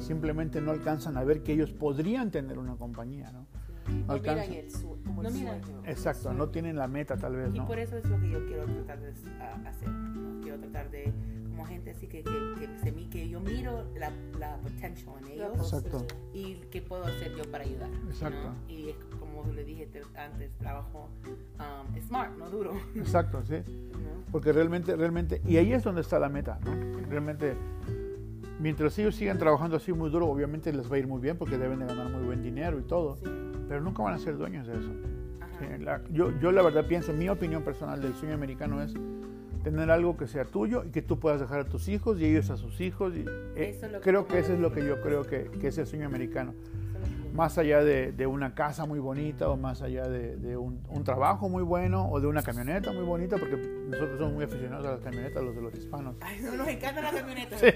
[0.00, 3.46] Simplemente no alcanzan a ver que ellos podrían tener una compañía, ¿no?
[3.88, 4.52] No miran alcanzan.
[4.54, 5.62] el su- como No el miran.
[5.64, 5.82] sueño.
[5.86, 7.66] Exacto, no tienen la meta tal vez, Y ¿no?
[7.66, 9.10] por eso es lo que yo quiero tratar de
[9.68, 9.88] hacer.
[9.88, 10.40] ¿no?
[10.42, 11.12] Quiero tratar de,
[11.50, 15.28] como gente así que, que, que, se mi- que yo miro la, la potential en
[15.32, 16.04] ellos Exacto.
[16.32, 17.88] y qué puedo hacer yo para ayudar.
[17.90, 18.10] ¿no?
[18.10, 18.52] Exacto.
[18.68, 21.08] Y es como le dije te- antes, trabajo
[21.58, 22.72] um, smart, no duro.
[22.96, 23.56] Exacto, sí.
[24.32, 26.72] Porque realmente, realmente, y ahí es donde está la meta, ¿no?
[27.08, 27.54] Realmente,
[28.58, 31.56] mientras ellos sigan trabajando así muy duro, obviamente les va a ir muy bien porque
[31.58, 33.24] deben de ganar muy buen dinero y todo, Sí.
[33.68, 34.90] Pero nunca van a ser dueños de eso.
[35.59, 38.94] Sí, la- yo, yo la verdad pienso, mi opinión personal del sueño americano es
[39.62, 42.50] tener algo que sea tuyo y que tú puedas dejar a tus hijos y ellos
[42.50, 43.14] a sus hijos.
[43.16, 43.24] Y,
[43.57, 45.79] eh, es que creo tú que eso es lo que yo creo que, que es
[45.79, 46.53] el sueño americano.
[46.53, 50.81] Que Más allá de, de una casa muy bonita o más allá de, de un,
[50.88, 54.87] un trabajo muy bueno o de una camioneta muy bonita, porque nosotros somos muy aficionados
[54.87, 56.16] a las camionetas, los de los hispanos.
[56.20, 57.57] Ay, no, nos encanta la camioneta.
[57.59, 57.68] Sí.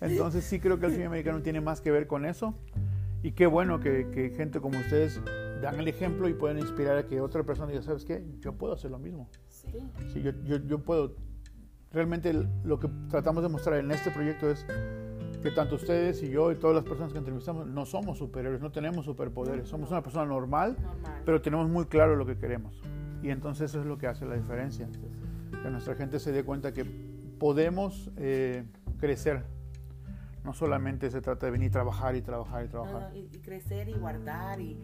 [0.00, 2.54] Entonces sí creo que el sueño americano tiene más que ver con eso.
[3.24, 5.18] Y qué bueno que, que gente como ustedes
[5.62, 8.22] dan el ejemplo y pueden inspirar a que otra persona diga, ¿sabes qué?
[8.40, 9.30] Yo puedo hacer lo mismo.
[9.48, 9.78] Sí.
[10.12, 11.16] Sí, yo, yo, yo puedo.
[11.90, 12.34] Realmente
[12.64, 14.66] lo que tratamos de mostrar en este proyecto es
[15.42, 18.70] que tanto ustedes y yo y todas las personas que entrevistamos no somos superhéroes, no
[18.70, 19.68] tenemos superpoderes.
[19.68, 21.22] Somos una persona normal, Normal.
[21.24, 22.82] pero tenemos muy claro lo que queremos.
[23.22, 24.86] Y entonces eso es lo que hace la diferencia.
[25.62, 26.84] Que nuestra gente se dé cuenta que
[27.38, 28.64] podemos eh,
[28.98, 29.44] crecer.
[30.44, 33.10] No solamente se trata de venir a trabajar y trabajar y No, trabajar.
[33.12, 34.76] no, y, y crecer y guardar y,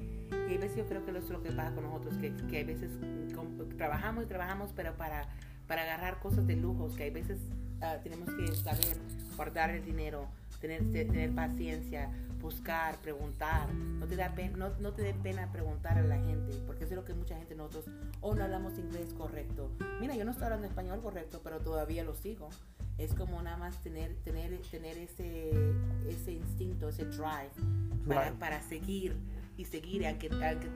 [0.50, 2.56] y a veces yo creo que eso es lo que pasa con nosotros que, que
[2.56, 2.90] hay veces
[3.34, 5.26] com- trabajamos y trabajamos pero para
[5.68, 7.38] para agarrar cosas de lujos que hay veces
[7.82, 8.96] ah, tenemos que saber
[9.36, 10.26] guardar el dinero
[10.60, 13.72] tener te- tener paciencia buscar preguntar.
[13.72, 16.94] No te da pena no, no te dé pena preguntar a la gente porque eso
[16.94, 17.84] es lo que mucha gente nosotros
[18.20, 19.70] o no hablamos inglés correcto.
[20.00, 22.48] Mira yo no estoy hablando español correcto pero todavía lo sigo.
[22.98, 25.50] Es como nada más tener tener tener ese
[26.08, 27.50] ese instinto ese drive
[28.06, 29.16] para, para seguir
[29.56, 30.06] y seguir.
[30.06, 30.68] Aunque, aunque,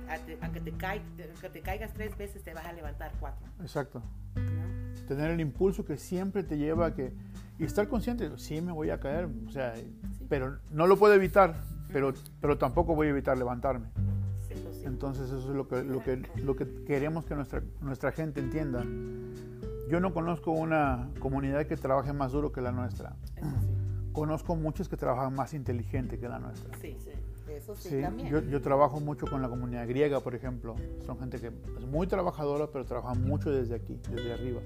[0.42, 3.46] aunque- te caig- aunque te caigas tres veces te vas a levantar cuatro.
[3.60, 4.02] Exacto.
[4.36, 5.06] ¿no?
[5.08, 7.12] Tener el impulso que siempre te lleva a que...
[7.58, 9.74] Y estar consciente, sí me voy a caer, o sea,
[10.34, 11.54] pero no lo puedo evitar,
[11.92, 13.86] pero, pero tampoco voy a evitar levantarme.
[14.48, 14.82] Sí.
[14.84, 18.84] Entonces eso es lo que, lo que, lo que queremos que nuestra, nuestra gente entienda.
[19.88, 23.14] Yo no conozco una comunidad que trabaje más duro que la nuestra.
[24.12, 26.76] Conozco muchos que trabajan más inteligente que la nuestra.
[26.80, 27.10] Sí, sí.
[27.48, 28.28] Eso sí, Sí, también.
[28.28, 30.74] yo, yo trabajo mucho con la comunidad griega, por ejemplo.
[31.06, 34.60] Son gente que es muy trabajadora, pero trabaja mucho desde aquí, desde arriba.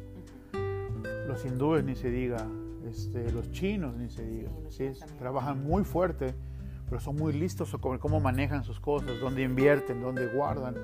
[1.27, 2.47] Los hindúes ni se diga,
[2.89, 4.51] este, los chinos ni se diga.
[4.71, 5.19] Sí, también.
[5.19, 6.35] trabajan muy fuerte,
[6.89, 10.75] pero son muy listos con cómo manejan sus cosas, dónde invierten, dónde guardan.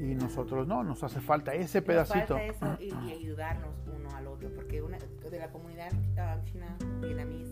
[0.00, 2.34] Y nosotros no, nos hace falta ese Nos pedacito.
[2.38, 6.74] falta eso y, y ayudarnos uno al otro, porque una, de la comunidad ah, china
[7.02, 7.48] vietnamís,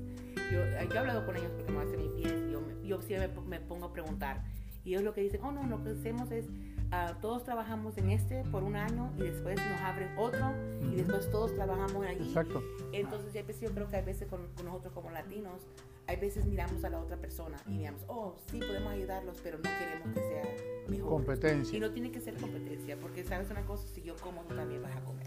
[0.51, 3.31] yo, ah, yo he hablado con ellos porque me hacen mis pies yo, yo siempre
[3.47, 4.45] me pongo a preguntar.
[4.85, 6.47] Y ellos lo que dicen, oh no, lo que hacemos es
[6.93, 10.53] ah, todos trabajamos en este por un año y después nos abren otro
[10.93, 12.17] y después todos trabajamos ahí.
[12.21, 12.63] Exacto.
[12.93, 15.67] Entonces, ya yo creo que hay veces con, con nosotros como latinos,
[16.07, 19.65] hay veces miramos a la otra persona y miramos, oh, sí, podemos ayudarlos, pero no
[19.65, 20.43] queremos que sea
[20.89, 21.09] mejor.
[21.11, 21.77] Competencia.
[21.77, 24.83] Y no tiene que ser competencia, porque sabes una cosa, si yo como, tú también
[24.83, 25.27] vas a comer.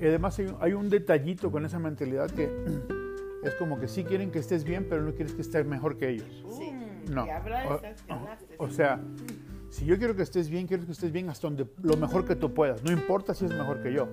[0.00, 2.44] Y además hay, un- hay un detallito con esa mentalidad que
[3.42, 6.10] es como que sí quieren que estés bien, pero no quieres que estés mejor que
[6.10, 6.44] ellos.
[6.58, 6.70] Sí.
[6.72, 7.24] Mm, No.
[8.58, 9.00] O, o sea,
[9.70, 12.36] si yo quiero que estés bien, quiero que estés bien hasta donde lo mejor que
[12.36, 12.82] tú puedas.
[12.84, 14.08] No importa si es mejor que yo.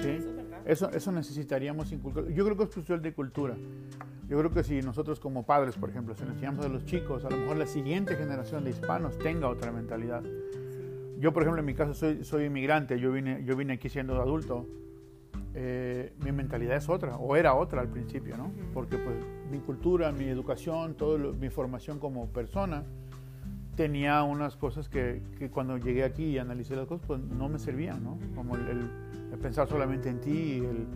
[0.00, 0.18] ¿sí?
[0.64, 0.90] Eso.
[0.90, 2.28] Eso, necesitaríamos inculcar.
[2.28, 3.56] Yo creo que es cuestión de cultura.
[4.28, 7.24] Yo creo que si nosotros como padres, por ejemplo, si nos enseñamos a los chicos,
[7.24, 10.22] a lo mejor la siguiente generación de hispanos tenga otra mentalidad.
[11.18, 14.20] Yo, por ejemplo, en mi caso soy, soy inmigrante, yo vine, yo vine aquí siendo
[14.20, 14.66] adulto.
[15.54, 18.50] Eh, mi mentalidad es otra, o era otra al principio, ¿no?
[18.72, 19.16] Porque pues
[19.50, 22.84] mi cultura, mi educación, todo lo- mi formación como persona
[23.82, 27.58] tenía unas cosas que, que cuando llegué aquí y analicé las cosas, pues no me
[27.58, 28.16] servían, ¿no?
[28.36, 28.90] Como el, el-
[29.32, 30.86] el pensar solamente en ti y el,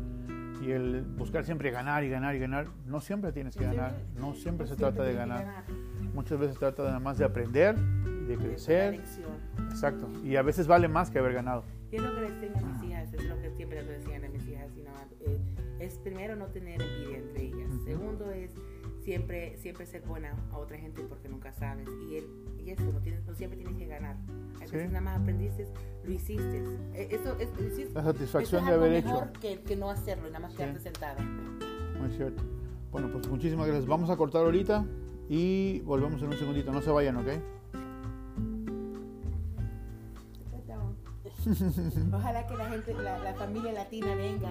[0.65, 2.67] y el buscar siempre ganar y ganar y ganar.
[2.87, 5.65] No siempre tienes que ganar, no siempre se trata de ganar.
[6.15, 9.01] Muchas veces se trata nada más de aprender, de crecer.
[9.71, 10.07] Exacto.
[10.25, 11.65] Y a veces vale más que haber ganado.
[11.91, 14.25] Y es lo que les enseño a mis hijas, es lo que siempre les decían
[14.25, 14.69] a mis hijas.
[15.21, 15.39] eh,
[15.81, 17.71] es primero no tener envidia entre ellas.
[17.85, 18.55] Segundo es
[19.07, 21.89] siempre, siempre ser buena a otra gente porque nunca sabes.
[22.11, 22.27] Y, el,
[22.59, 24.17] y eso, no, tienes, no siempre tienes que ganar.
[24.61, 24.73] A Sí.
[24.73, 25.65] veces nada más aprendiste,
[26.05, 26.65] lo hiciste.
[26.95, 27.95] Eh, Eso es, lo hiciste.
[27.95, 29.25] La satisfacción Eso de es haber algo hecho.
[29.27, 30.59] mejor que, que no hacerlo y nada más Sí.
[30.59, 31.21] quedarte sentada.
[31.23, 32.43] Muy cierto.
[32.91, 33.87] Bueno, pues muchísimas gracias.
[33.87, 34.85] Vamos a cortar ahorita
[35.29, 36.73] y volvemos en un segundito.
[36.73, 37.29] No se vayan, ¿ok?
[42.13, 44.51] Ojalá que la gente, la, la familia latina venga.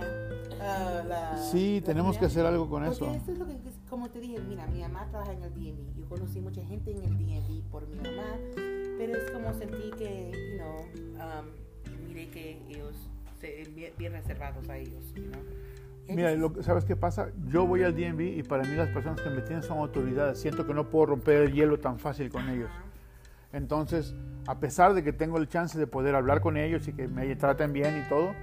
[0.61, 2.25] ah, la- Sí, la tenemos que comunidad.
[2.25, 3.11] hacer algo con Porque eso.
[3.11, 3.57] esto es lo que,
[3.89, 5.95] como te dije, mira, mi mamá trabaja en el DMV.
[5.97, 8.37] Yo conocí mucha gente en el DMV por mi mamá,
[8.97, 12.95] pero es como sentí que, you know, um, miré que ellos,
[13.41, 15.41] se, bien, reservados a ellos, you know.
[16.07, 17.29] Mira, lo que- ¿sabes qué pasa?
[17.47, 20.39] Yo voy al DMV y para mí las personas que me tienen son autoridades.
[20.39, 22.69] Siento que no puedo romper el hielo tan fácil con ellos.
[23.51, 24.13] Entonces,
[24.47, 27.35] a pesar de que tengo el chance de poder hablar con ellos y que me
[27.35, 28.33] traten bien y todo,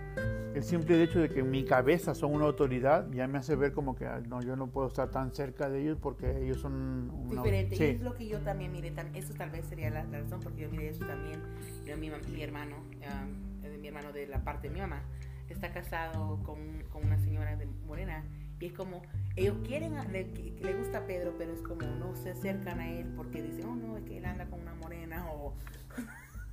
[0.54, 3.72] el simple hecho de que en mi cabeza son una autoridad ya me hace ver
[3.72, 7.10] como que ah, no, yo no puedo estar tan cerca de ellos porque ellos son
[7.10, 7.42] una...
[7.42, 7.76] diferente.
[7.76, 7.84] Sí.
[7.84, 10.70] Y es lo que yo también tam- eso tal vez sería la, razón porque yo
[10.70, 11.40] miré eso también.
[11.86, 15.02] Yo, mi, mi hermano, um, mi hermano de la parte de mi mamá,
[15.48, 16.58] está casado con,
[16.90, 18.24] con una señora de morena
[18.62, 19.02] y es como,
[19.34, 23.12] ellos quieren, le, le gusta a Pedro, pero es como no se acercan a él
[23.16, 25.54] porque dicen, oh no, es que él anda con una morena o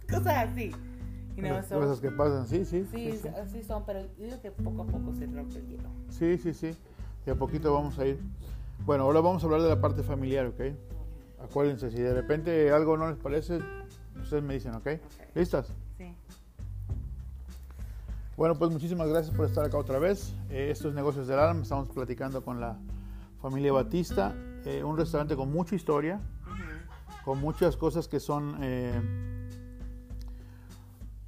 [0.09, 0.71] cosas así.
[1.35, 2.85] You know, Las so- cosas que pasan, sí, sí.
[2.91, 3.27] sí, sí, sí.
[3.29, 5.89] así son, pero yo digo que poco a poco se rompe el hielo.
[6.09, 6.75] Sí, sí, sí.
[7.25, 8.19] Y a poquito vamos a ir.
[8.85, 10.61] Bueno, ahora vamos a hablar de la parte familiar, ¿ok?
[11.43, 13.59] Acuérdense, si de repente algo no les parece,
[14.21, 14.87] ustedes me dicen, ¿ok?
[15.35, 15.73] ¿Listas?
[15.97, 16.13] Sí.
[18.35, 20.33] Bueno, pues muchísimas gracias por estar acá otra vez.
[20.49, 22.77] Eh, esto es Negocios del Alma, estamos platicando con la
[23.41, 24.33] familia Batista,
[24.65, 26.19] eh, un restaurante con mucha historia,
[27.25, 28.91] con muchas cosas que son eh,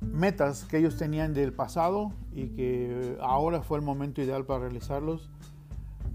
[0.01, 5.29] metas que ellos tenían del pasado y que ahora fue el momento ideal para realizarlos.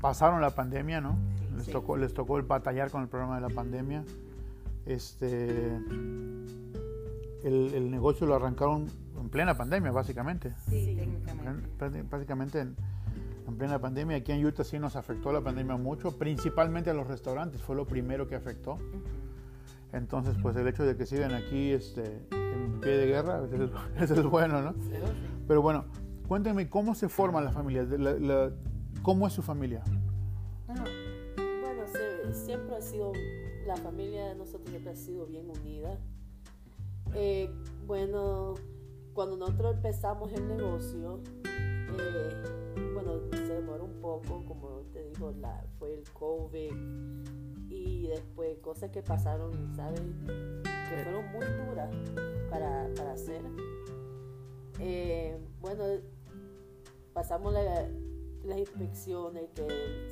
[0.01, 1.17] Pasaron la pandemia, ¿no?
[1.57, 1.73] Les, Sí.
[1.73, 4.05] tocó, les tocó el batallar con el problema de la pandemia.
[4.85, 5.77] Este,
[7.45, 8.87] el, el negocio lo arrancaron
[9.21, 10.53] en plena pandemia, básicamente.
[10.69, 11.69] Sí, técnicamente.
[11.79, 12.77] Prácti- Prácticamente en,
[13.49, 14.17] en plena pandemia.
[14.19, 17.87] Aquí en Utah sí nos afectó la pandemia mucho, principalmente a los restaurantes, fue lo
[17.87, 18.79] primero que afectó.
[19.97, 23.71] Entonces, pues el hecho de que sigan aquí este, en pie de guerra, eso es,
[24.11, 24.75] eso es bueno, ¿no?
[25.49, 25.85] Pero bueno,
[26.29, 28.53] cuéntenme cómo se forma la familia, de la- la-
[29.03, 29.83] cómo es su familia.
[30.67, 30.85] Bueno,
[31.37, 33.13] Bueno, se- siempre ha sido,
[33.67, 35.99] la familia de nosotros siempre ha sido bien unida.
[37.15, 37.49] Eh,
[37.87, 38.55] bueno,
[39.15, 41.21] cuando nosotros empezamos el negocio,
[41.99, 42.35] eh,
[42.93, 46.73] bueno, se demoró un poco, como te digo, la, fue el COVID
[47.69, 50.01] y después cosas que pasaron, ¿sabes?
[50.65, 51.91] Que fueron muy duras
[52.51, 53.43] para, para hacer.
[54.81, 55.85] Eh, bueno,
[57.13, 57.89] pasamos la-
[58.45, 59.67] las inspecciones que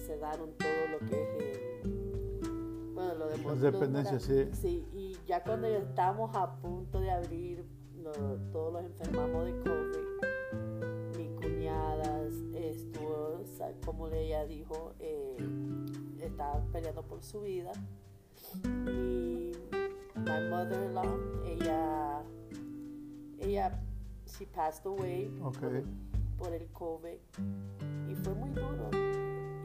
[0.05, 4.49] se daron todo lo que es el, bueno, lo de Las dependencias, sí.
[4.53, 7.65] Sí, y ya cuando ya estábamos a punto de abrir,
[8.03, 8.11] no,
[8.53, 10.04] todos los enfermamos de COVID.
[12.55, 15.37] Estuvo, o sea, como ella dijo, eh,
[16.21, 17.73] estaba peleando por su vida.
[18.65, 19.53] Mi
[20.17, 22.23] my mother-in-law, ella,
[23.41, 23.73] ella,
[24.27, 25.53] she passed away por,
[26.39, 27.19] por el COVID
[28.09, 28.91] y fue muy duro.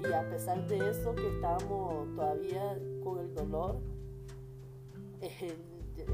[0.02, 3.82] Y a pesar de eso, que estábamos todavía con el dolor,
[5.22, 5.58] eh,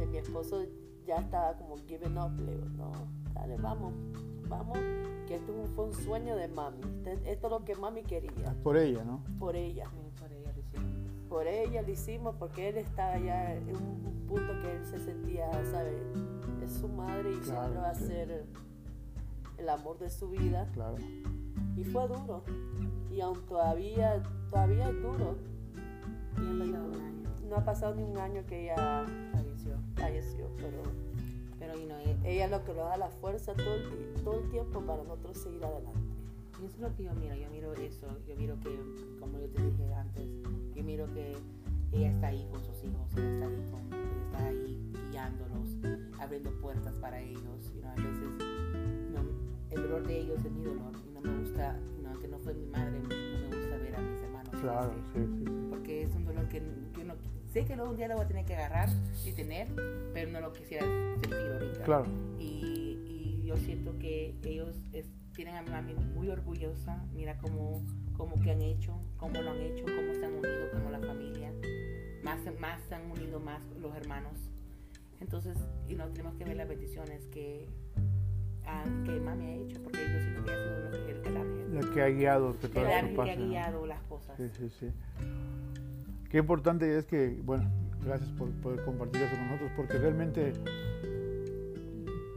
[0.09, 0.65] mi esposo
[1.05, 2.31] ya estaba como giving up.
[2.39, 2.91] Le digo, no,
[3.35, 3.93] dale, vamos,
[4.47, 4.77] vamos,
[5.27, 6.81] que esto fue un sueño de mami.
[7.25, 9.23] Esto es lo que mami quería, Por ella, ¿no?
[9.39, 9.89] por ella.
[9.89, 11.27] Sí, por ella lo hicimos.
[11.29, 15.49] Por ella lo hicimos porque él estaba ya en un punto que él se sentía,
[15.71, 15.97] ¿sabe?
[16.63, 18.05] Es su madre y Claro, siempre va a sí.
[18.07, 18.45] ser
[19.57, 20.67] el amor de su vida.
[20.73, 20.95] Claro.
[21.75, 22.43] Y fue duro.
[23.11, 25.35] Y aún todavía, todavía es duro.
[26.37, 27.29] Y Y ha pasado un año.
[27.49, 29.77] no ha pasado ni un año que ella Falleció.
[29.95, 30.83] falleció, pero
[31.65, 34.39] Pero, you know, eh, ella es lo que nos da la fuerza todo el, todo
[34.39, 35.99] el tiempo para nosotros seguir adelante.
[36.61, 38.79] Y eso es lo que yo miro, yo miro eso, yo miro que,
[39.19, 40.23] como yo te dije antes,
[40.75, 41.35] yo miro que
[41.91, 46.51] ella está ahí con sus hijos, ella está ahí, con, ella está ahí guiándolos, abriendo
[46.61, 48.29] puertas para ellos, y no, a veces
[49.11, 49.21] no,
[49.71, 52.53] el dolor de ellos es mi dolor, y no me gusta, no, aunque no fue
[52.53, 55.43] mi madre, no me gusta ver a mis hermanos Claro, sí, sí.
[55.43, 55.67] sí.
[55.71, 56.61] porque es un dolor que
[57.55, 58.89] sé que luego un día lo voy a tener que agarrar
[59.25, 59.67] y tener,
[60.13, 60.85] pero no lo quisiera
[61.21, 62.05] sentir ahorita Claro.
[62.37, 67.81] y, y yo siento que ellos es- tienen a mi mami muy orgullosa, mira cómo,
[68.17, 71.49] cómo que han hecho, cómo lo han hecho, cómo se han unido como la familia,
[72.23, 74.33] más, más se han unido más los hermanos.
[75.21, 77.69] Entonces, y no tenemos que ver las bendiciones que,
[78.65, 81.75] ah, que mami ha hecho, porque yo siento que ha sido lo- el, el ángel,
[81.75, 84.35] La que ha guiado que el ángel que ha guiado las cosas.
[84.37, 84.87] Sí, sí, sí.
[86.35, 87.63] Qué importante es que, bueno,
[88.03, 90.51] gracias por poder compartir eso con nosotros, porque realmente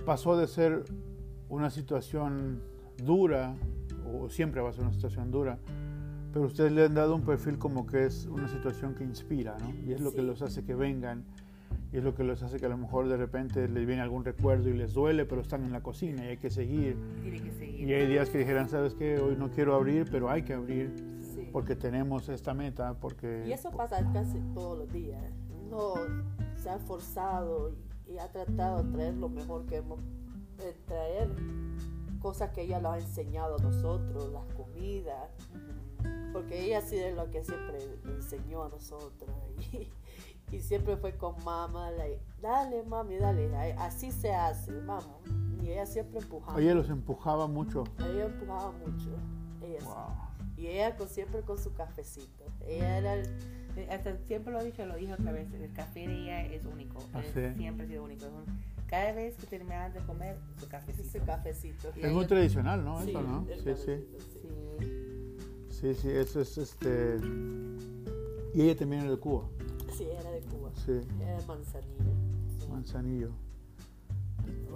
[0.06, 0.84] pasó de ser
[1.48, 2.60] una situación
[3.04, 3.56] dura,
[4.14, 5.58] o siempre va a ser una situación dura,
[6.32, 9.74] pero ustedes le han dado un perfil como que es una situación que inspira, ¿no?
[9.84, 10.26] Y es lo que Sí.
[10.28, 11.24] los hace que vengan,
[11.92, 14.24] y es lo que los hace que a lo mejor de repente les viene algún
[14.24, 16.96] recuerdo y les duele, pero están en la cocina y hay que seguir.
[17.20, 17.88] Tiene que seguir.
[17.88, 19.18] Y hay días que dijeran, ¿sabes qué?
[19.18, 21.17] Hoy no quiero abrir, pero hay que abrir Sí.
[21.52, 23.44] Porque tenemos esta meta, porque...
[23.46, 25.22] Y eso pasa casi todos los días.
[25.66, 25.94] Uno
[26.56, 30.00] se ha esforzado y, y ha tratado de traer lo mejor que hemos,
[30.56, 31.30] de traer
[32.20, 35.30] cosas que ella nos ha enseñado a nosotros, las comidas,
[36.32, 39.30] porque ella sí es lo que siempre enseñó a nosotros.
[39.72, 39.88] Y,
[40.56, 45.20] y siempre fue con mamá, like, dale mami, dale, así se hace, vamos.
[45.62, 46.60] Y ella siempre empujaba.
[46.60, 47.84] Ella los empujaba mucho.
[47.98, 49.10] Ella empujaba mucho.
[49.60, 49.84] Ella.
[49.84, 50.27] Wow.
[50.58, 52.44] Y ella con, siempre con su cafecito.
[52.66, 53.26] Ella era el,
[53.76, 56.64] Eh, Hasta siempre lo he dicho, lo dije otra vez, el café de ella es
[56.66, 57.54] único, Ah, es- sí.
[57.56, 58.24] siempre ha sido único.
[58.26, 61.06] Es un- cada vez que terminaban de comer, su cafecito.
[61.06, 61.90] ese cafecito.
[61.94, 63.00] Es muy tradicional, ¿no?
[63.04, 63.46] Sí, Eso, ¿no?
[63.48, 63.66] el Sí, sí.
[63.70, 64.40] cafecito, sí.
[65.70, 67.18] Sí, Sí, sí, eso es este...
[68.52, 69.44] Y ella también era de Cuba.
[69.96, 70.70] Sí, era de Cuba.
[70.84, 70.92] Sí,
[71.22, 72.68] Era de Manzanillo.
[72.68, 73.30] Manzanillo.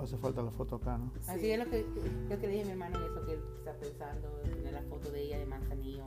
[0.02, 1.12] Hace falta la foto acá, ¿no?
[1.28, 1.50] Así Sí.
[1.52, 1.86] es lo que,
[2.28, 4.82] lo que dije a mi hermano y es lo que él está pensando, tener la
[4.82, 6.04] foto de ella de Manzanillo.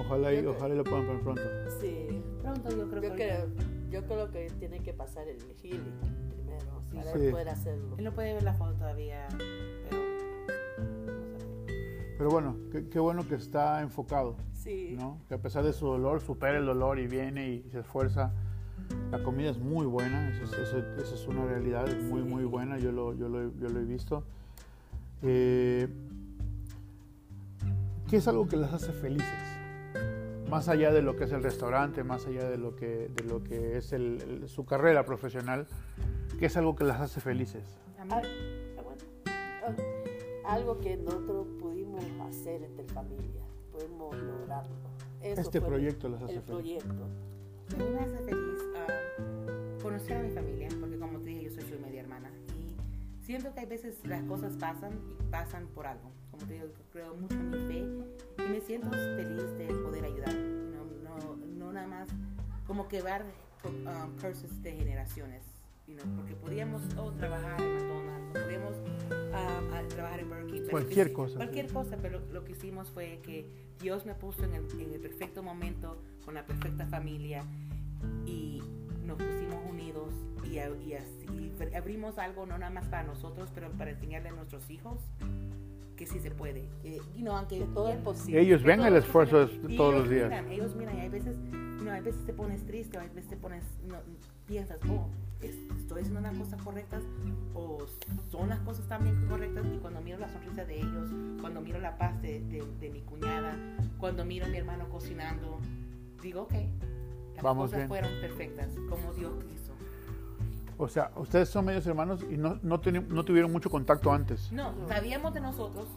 [0.00, 1.42] Ojalá y, ojalá y lo puedan poner pronto.
[1.80, 2.22] Sí.
[2.42, 3.46] Pronto yo creo Yo que creo,
[3.90, 5.92] yo creo que tiene que pasar el healing
[6.30, 6.96] primero Sí.
[6.96, 7.30] para Sí.
[7.30, 7.94] poder hacerlo.
[7.98, 10.00] él no puede ver la foto todavía, pero.
[12.18, 14.94] Pero bueno, qué, qué bueno que está enfocado, Sí.
[14.98, 15.20] ¿no?
[15.28, 18.34] Que a pesar de su dolor, supera el dolor y viene y se esfuerza.
[19.10, 22.44] La comida es muy buena, eso es, eso- eso es una realidad, es muy, muy
[22.44, 24.24] buena, yo lo, yo lo, he- yo lo he visto.
[25.22, 25.88] Eh,
[28.08, 29.28] ¿Qué es algo que las hace felices?
[30.48, 33.42] Más allá de lo que es el restaurante, más allá de lo que, de lo
[33.44, 35.66] que es el- el- su carrera profesional,
[36.38, 37.62] ¿qué es algo que las hace felices?
[37.98, 39.76] Ah, ah, bueno,
[40.44, 44.74] algo que nosotros pudimos hacer entre familia, pudimos lograrlo.
[45.22, 46.82] Eso Este proyecto las hace el felices.
[46.84, 47.04] proyecto.
[47.72, 48.59] A mí me hace feliz
[49.80, 52.30] conocer a mi familia, porque como te dije, yo soy su media hermana.
[52.56, 56.10] Y siento que hay veces las cosas pasan y pasan por algo.
[56.30, 60.34] Como te digo, creo mucho en mi fe y me siento feliz de poder ayudar.
[60.34, 62.08] No, no, no nada más
[62.66, 63.24] como quebrar
[63.64, 65.42] um, curses de generaciones.
[65.90, 68.74] you know, porque podíamos oh, trabajar en McDonald's, podíamos
[69.34, 71.74] ah, trabajar en Burger King, Cualquier cosa, Cualquier sí.
[71.74, 75.42] cosa, pero lo que hicimos fue que Dios me puso en el, en el perfecto
[75.42, 77.44] momento, con la perfecta familia,
[78.24, 78.62] y
[79.10, 80.12] nos pusimos unidos
[80.44, 80.54] y,
[80.88, 84.98] y así abrimos algo no nada más para nosotros, pero para enseñarle a nuestros hijos
[85.96, 86.66] que sí se puede.
[86.82, 88.40] Eh, you know, aunque Que todo es posible.
[88.40, 89.76] Ellos que ven el es esfuerzo posible.
[89.76, 90.28] todos los días.
[90.30, 93.36] Miran, ellos miran, y hay veces, no, hay veces te pones triste, hay veces te
[93.36, 93.96] pones, no,
[94.46, 95.08] piensas, oh,
[95.42, 97.02] es- estoy haciendo las cosas correctas
[97.54, 97.78] o
[98.30, 99.64] son las cosas también correctas.
[99.74, 101.10] Y cuando miro la sonrisa de ellos,
[101.42, 103.54] cuando miro la paz de, de- de mi cuñada,
[103.98, 105.60] cuando miro a mi hermano cocinando,
[106.22, 106.54] digo, ok,
[107.42, 107.88] las Vamos cosas bien.
[107.88, 109.72] fueron perfectas, como Dios quiso.
[110.78, 114.50] O sea, ustedes son medios hermanos y no, no, teni- no tuvieron mucho contacto antes.
[114.52, 115.88] No, sabíamos de nosotros,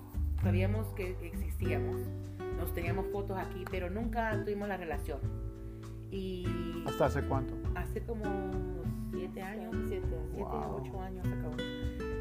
[0.42, 1.96] sabíamos que existíamos,
[2.58, 5.20] nos teníamos fotos aquí, pero nunca tuvimos la relación.
[6.12, 7.54] Y ¿Hasta hace cuánto?
[7.76, 8.24] hace como
[9.12, 9.74] siete años,
[10.38, 11.56] ocho años acabó.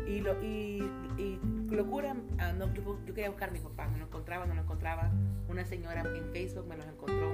[0.07, 0.83] Y, lo, y,
[1.19, 1.39] y
[1.75, 4.61] locura, ah, no, yo, yo quería buscar a mi papá, no lo encontraba, no lo
[4.63, 5.11] encontraba.
[5.49, 7.29] Una señora en Facebook me los encontró,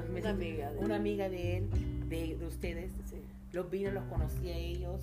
[0.00, 1.70] una, me- Una amiga de una amiga de él,
[2.08, 2.92] de, de ustedes.
[3.06, 3.16] Sí.
[3.52, 5.02] Los vino, los conocí a ellos.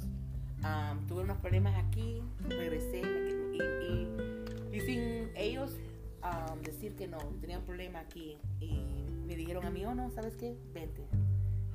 [0.64, 5.76] Am, tuve unos problemas aquí, regresé y, y- y sin ellos
[6.22, 8.38] am, decir que no, tenían problemas aquí.
[8.60, 8.80] Y
[9.28, 10.56] me dijeron a mí, oh no, ¿sabes qué?
[10.74, 11.02] Vente.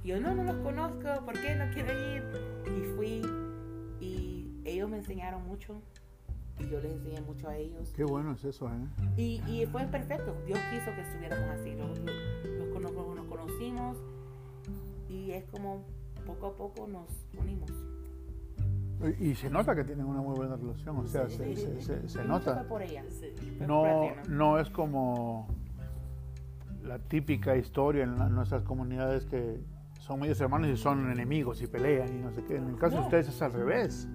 [0.04, 2.22] Y yo, no, no los conozco, ¿por qué no quiero ir?
[2.66, 3.22] Y fui
[4.00, 5.80] y ellos me enseñaron mucho
[6.58, 7.92] y yo les enseñé mucho a ellos.
[7.96, 8.86] Qué bueno es eso, ¿eh?
[9.16, 10.36] Y, y fue perfecto.
[10.46, 11.74] Dios quiso que estuviéramos así.
[11.74, 11.98] Los,
[12.94, 13.96] cono- nos conocimos
[15.08, 15.84] y es como
[16.26, 17.08] poco a poco nos
[17.38, 17.70] unimos.
[19.20, 21.36] Y, y se nota que tienen una muy buena relación, o sea, Sí.
[21.36, 22.54] se, se- se- se Y mucho nota.
[22.60, 23.04] fue por ella.
[23.10, 23.58] Sí.
[23.66, 25.48] No, no es como
[26.82, 29.60] la típica historia en la- nuestras comunidades que
[30.00, 32.56] son medios hermanos y son enemigos y pelean y no sé qué.
[32.56, 33.06] En el caso de No.
[33.06, 34.08] ustedes es al revés.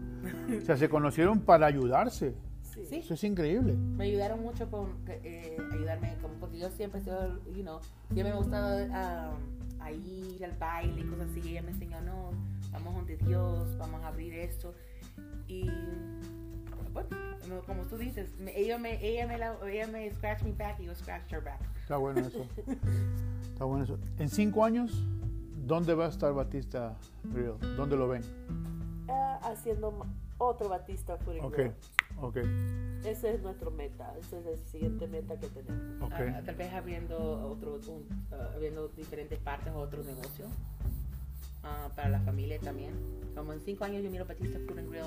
[0.58, 2.36] O sea, se conocieron para ayudarse.
[2.74, 2.86] Sí.
[2.86, 2.96] Sí.
[2.98, 3.74] Eso es increíble.
[3.74, 8.24] Me ayudaron mucho con eh, ayudarme, como, porque yo siempre, he sido, you know, siempre
[8.24, 9.34] me ha gustado ah,
[9.80, 11.50] a ir al baile y cosas así.
[11.50, 12.32] Ella me enseñó, no,
[12.72, 14.74] vamos donde Dios, vamos a abrir esto.
[15.48, 15.70] Y
[16.94, 17.10] bueno,
[17.50, 20.10] no, como tú dices, me- ella me, ella me, la, ella me
[20.58, 21.60] back y yo scratched her back.
[21.82, 22.46] Está bueno eso.
[23.52, 23.98] Está bueno eso.
[24.18, 25.04] En cinco años,
[25.66, 26.96] ¿dónde va a estar Batista
[27.26, 27.54] Grill?
[27.76, 28.22] ¿Dónde lo ven?
[29.10, 30.06] Ah, haciendo
[30.38, 31.44] otro Batista Food and
[32.22, 33.00] Ok, Grill.
[33.00, 34.14] ok, Ese es nuestro meta.
[34.20, 36.02] Ese es el siguiente meta que tenemos.
[36.02, 36.14] ok.
[36.14, 37.18] Ah, tal vez abriendo
[37.50, 40.46] otro, un- ah, abriendo diferentes partes, otro negocio
[41.64, 42.92] ah, para la familia también.
[43.36, 45.06] Como en cinco años yo miro Batista Food and Grill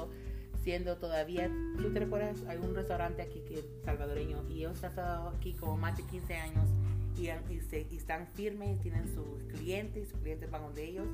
[0.62, 2.42] siendo todavía, ¿tú te recuerdas?
[2.48, 6.34] Hay un restaurante aquí que salvadoreño y ellos han estado aquí como más de 15
[6.36, 6.64] años
[7.16, 11.06] y, y se- y están firmes, tienen sus clientes, sus clientes van donde ellos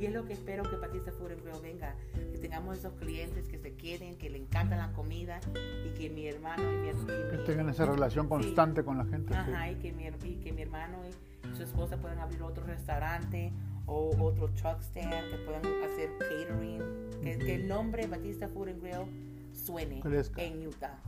[0.00, 3.48] y es lo que espero que Batista Food and Grill venga, que tengamos esos clientes
[3.48, 5.40] que se queden, que le encanta la comida
[5.86, 9.32] y que mi hermano y mi, y Que tengan esa relación constante con la gente.
[9.34, 9.38] sí.
[9.38, 13.52] Ajá, y que mi, y que mi hermano y su esposa puedan abrir otro restaurante
[13.86, 16.80] o otro truck stand, que puedan hacer catering,
[17.22, 20.42] que, que el nombre Batista Food and Grill suene Crezca.
[20.42, 20.98] en Utah.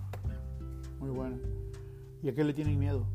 [1.00, 1.38] Muy bueno.
[2.22, 2.78] ¿Y a qué le tienen?
[2.78, 3.06] Miedo.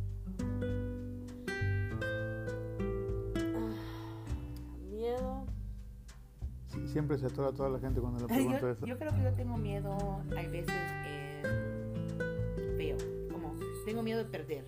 [6.88, 8.86] Siempre se atora toda la gente cuando le pregunto Yo, eso.
[8.86, 10.74] yo creo que yo tengo miedo, hay veces,
[11.06, 12.98] en feo,
[13.32, 13.54] como
[13.86, 14.66] tengo miedo de perder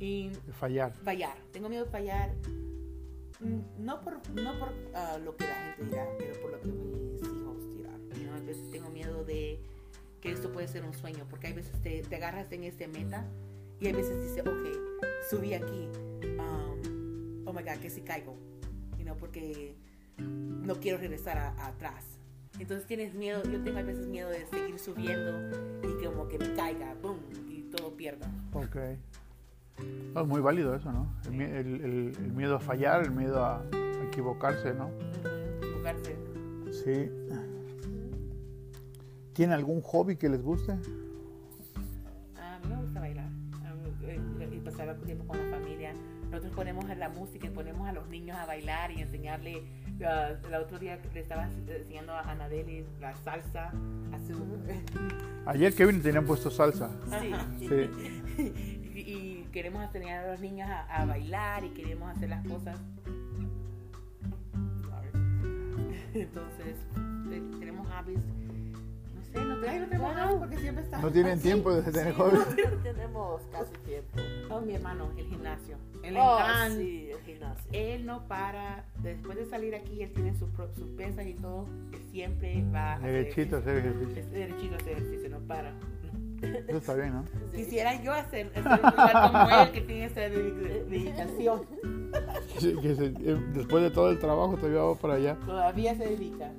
[0.00, 0.92] y De fallar.
[0.94, 2.32] fallar, tengo miedo de fallar,
[3.40, 6.68] mm, no por, no por ah, lo que la gente dirá, pero por lo que
[6.68, 8.00] mis hijos dirán.
[8.08, 9.60] Know, A veces tengo miedo de
[10.20, 13.26] que esto puede ser un sueño, porque hay veces te, te agarras en este meta
[13.78, 15.88] y hay veces dices, ok, subí aquí,
[16.38, 18.34] um, oh my god, que si caigo,
[18.98, 19.76] you know, porque
[20.18, 22.04] no quiero regresar a- a atrás.
[22.58, 25.32] Entonces tienes miedo, yo tengo a veces miedo de seguir subiendo
[25.82, 28.30] y que como que me caiga, boom, y todo pierda.
[28.52, 28.76] Ok.
[29.76, 31.12] Es muy válido eso, ¿no?
[31.24, 33.64] El, mie- el- el- el miedo a fallar, el miedo a
[34.06, 34.88] equivocarse, ¿no?
[35.60, 36.16] Equivocarse.
[36.70, 37.10] Sí.
[39.32, 40.72] ¿Tiene algún hobby que les guste?
[42.36, 43.28] A mí me gusta bailar
[44.06, 44.20] eh,
[44.52, 45.92] y pasar tiempo con la familia.
[46.30, 49.62] Nosotros ponemos la música y ponemos a los niños a bailar y enseñarle.
[50.04, 53.68] Ah, el otro día le estaba enseñando a Anadeli la salsa.
[54.12, 54.42] A su,
[55.46, 56.90] Ayer Kevin tenían puesto salsa.
[57.20, 57.32] Sí.
[57.68, 57.90] Sí.
[58.94, 62.78] y, y queremos enseñar a los niños a, a bailar y queremos hacer las cosas.
[66.14, 66.76] Entonces,
[67.28, 68.20] te- tenemos hobbies.
[69.34, 70.22] No sé, no, ay, no tenemos Bueno.
[70.28, 71.04] hobbies porque siempre estamos.
[71.06, 72.36] No tienen tiempo de tener hobby.
[72.36, 72.44] No
[72.82, 74.08] tenemos casi tiempo.
[74.50, 75.76] Oh, mi hermano, el gimnasio.
[76.02, 76.76] Él Oh, encanta.
[76.76, 77.70] sí, el gimnasio.
[77.72, 82.00] Él no para, después de salir aquí, él tiene sus, sus pesas y todo, él
[82.10, 84.08] siempre va a hacer Derechito hacer ejercicio.
[84.10, 84.22] ejercicio.
[84.22, 85.72] Es derechito hacer ejercicio, no para.
[86.68, 87.24] Eso está bien, ¿no?
[87.52, 87.56] Sí.
[87.56, 88.80] Quisiera yo hacer, hacer
[89.32, 91.62] como él, que tiene esa dedi- dedicación.
[92.58, 95.36] Sí, que se- eh, después de todo el trabajo todavía va para allá.
[95.46, 96.50] Todavía se dedica.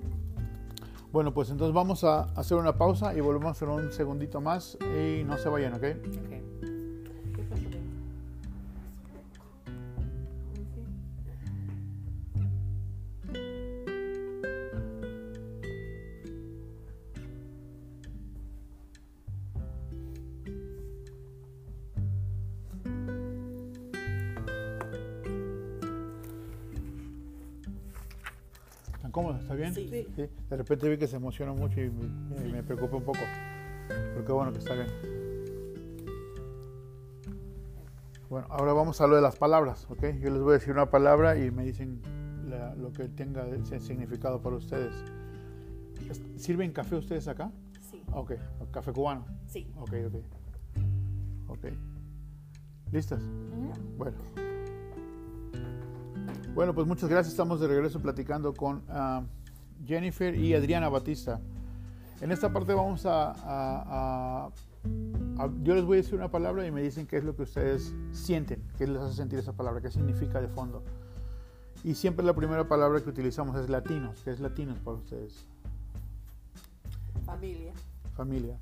[1.16, 5.24] Bueno, pues entonces vamos a hacer una pausa y volvemos en un segundito más y
[5.24, 5.84] no se vayan, ¿ok?
[6.26, 6.45] Ok.
[29.40, 29.74] ¿Está bien?
[29.74, 29.88] Sí.
[30.16, 30.28] Sí.
[30.50, 33.20] De repente vi que se emocionó mucho y me, me preocupé un poco.
[33.88, 34.88] Pero qué bueno que está bien.
[38.30, 40.04] Bueno, ahora vamos a lo de las palabras, ¿ok?
[40.20, 42.02] Yo les voy a decir una palabra y me dicen
[42.50, 44.94] la- lo que tenga ese significado para ustedes.
[46.10, 47.52] Es- ¿Sirven café ustedes acá?
[47.92, 48.34] Sí, Ok,
[48.72, 49.26] café cubano.
[49.48, 49.72] sí.
[49.78, 50.16] Ok, ok.
[51.50, 51.66] Ok.
[52.92, 53.22] ¿Listas?
[53.98, 54.18] Bueno.
[56.56, 57.34] Bueno, pues muchas gracias.
[57.34, 59.24] Estamos de regreso platicando con ah,
[59.86, 61.40] Jennifer y Adriana Batista.
[62.22, 64.46] En esta parte vamos a, a- a-
[65.38, 67.44] a- Yo les voy a decir una palabra y me dicen qué es lo que
[67.44, 70.82] ustedes sienten, qué les hace sentir esa palabra, qué significa de fondo.
[71.84, 74.22] Y siempre la primera palabra que utilizamos es latinos.
[74.24, 75.46] ¿Qué es latinos para ustedes?
[77.26, 77.74] Familia.
[78.16, 78.58] Familia.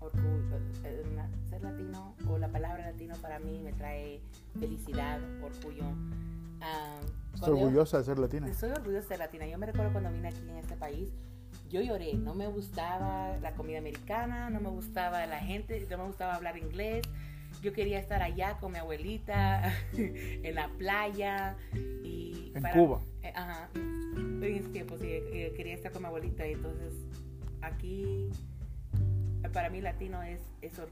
[0.00, 1.04] Orgullo, eh,
[1.48, 4.20] ser latino o la palabra latino para mí me trae
[4.58, 5.84] felicidad, orgullo.
[6.62, 8.52] Ah, ¿Estás cuando yo- orgullosa de ser latina?
[8.54, 9.46] Soy orgullosa de ser latina.
[9.46, 11.10] Yo me recuerdo cuando vine aquí en este país,
[11.68, 12.14] yo lloré.
[12.14, 16.56] No me gustaba la comida americana, no me gustaba la gente, no me gustaba hablar
[16.56, 17.02] inglés.
[17.62, 21.56] Yo quería estar allá con mi abuelita, en la playa.
[22.02, 23.00] Y En Cuba.
[23.22, 23.68] eh, ajá.
[23.74, 26.46] En ese tiempo, sí, eh, quería estar con mi abuelita.
[26.46, 26.92] Y entonces,
[27.60, 28.28] aquí,
[29.44, 30.88] eh, para mí, latino es, es, ser,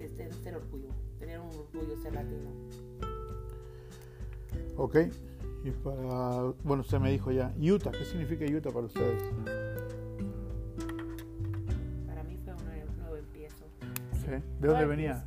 [0.00, 0.88] es ser orgullo.
[1.18, 2.50] Tener un orgullo ser latino.
[4.76, 4.96] Ok.
[5.64, 6.52] Y para.
[6.62, 7.52] Bueno, usted me dijo ya.
[7.58, 7.90] Utah.
[7.90, 9.22] ¿Qué significa Utah para ustedes?
[12.06, 13.64] Para mí fue un nuevo, nuevo empiezo.
[14.24, 14.30] Sí.
[14.60, 15.24] ¿De dónde venía?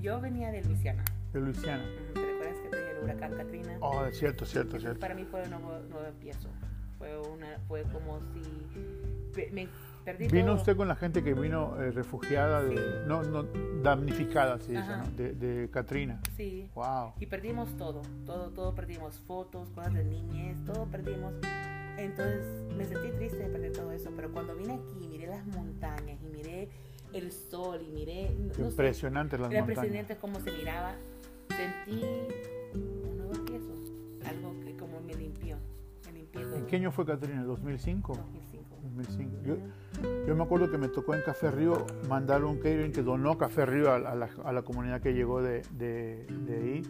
[0.00, 1.04] Yo venía de Luisiana.
[1.32, 1.84] De Luisiana.
[2.14, 3.78] ¿Te recuerdas que tenía el huracán Katrina?
[3.80, 5.00] Oh, es cierto, cierto, cierto.
[5.00, 6.48] Para mí fue un nuevo, nuevo empiezo.
[6.98, 9.68] Fue, una, fue como si me
[10.04, 10.56] perdí Vino todo.
[10.56, 12.82] usted con la gente que vino eh, refugiada, de, Sí.
[13.06, 13.44] no, no,
[13.82, 14.96] damnificada, se dice.
[14.96, 15.04] ¿no?
[15.16, 16.20] de, de Katrina.
[16.36, 16.68] Sí.
[16.74, 17.12] Wow.
[17.20, 21.32] Y perdimos todo, todo, todo perdimos, fotos, cosas de niñez, todo perdimos.
[21.96, 22.44] Entonces
[22.76, 26.26] me sentí triste de perder todo eso, pero cuando vine aquí, miré las montañas y
[26.28, 26.68] miré
[27.12, 28.30] el sol y miré...
[28.30, 29.84] no- no sé, Impresionante las Era montañas.
[29.84, 30.94] impresionante cómo se miraba.
[31.56, 32.04] Sentí
[32.74, 33.72] un nuevo empiezo,
[34.28, 35.56] algo que como me limpió,
[36.06, 36.56] me limpió.
[36.56, 37.44] ¿En qué año fue Katrina?
[37.44, 38.16] ¿2005?
[38.16, 38.53] 2005.
[38.84, 39.32] 2005.
[40.26, 43.66] Yo, me acuerdo que me tocó en Café Río mandar un catering que donó Café
[43.66, 45.62] Río a, la, a la comunidad que llegó de,
[46.48, 46.82] ahí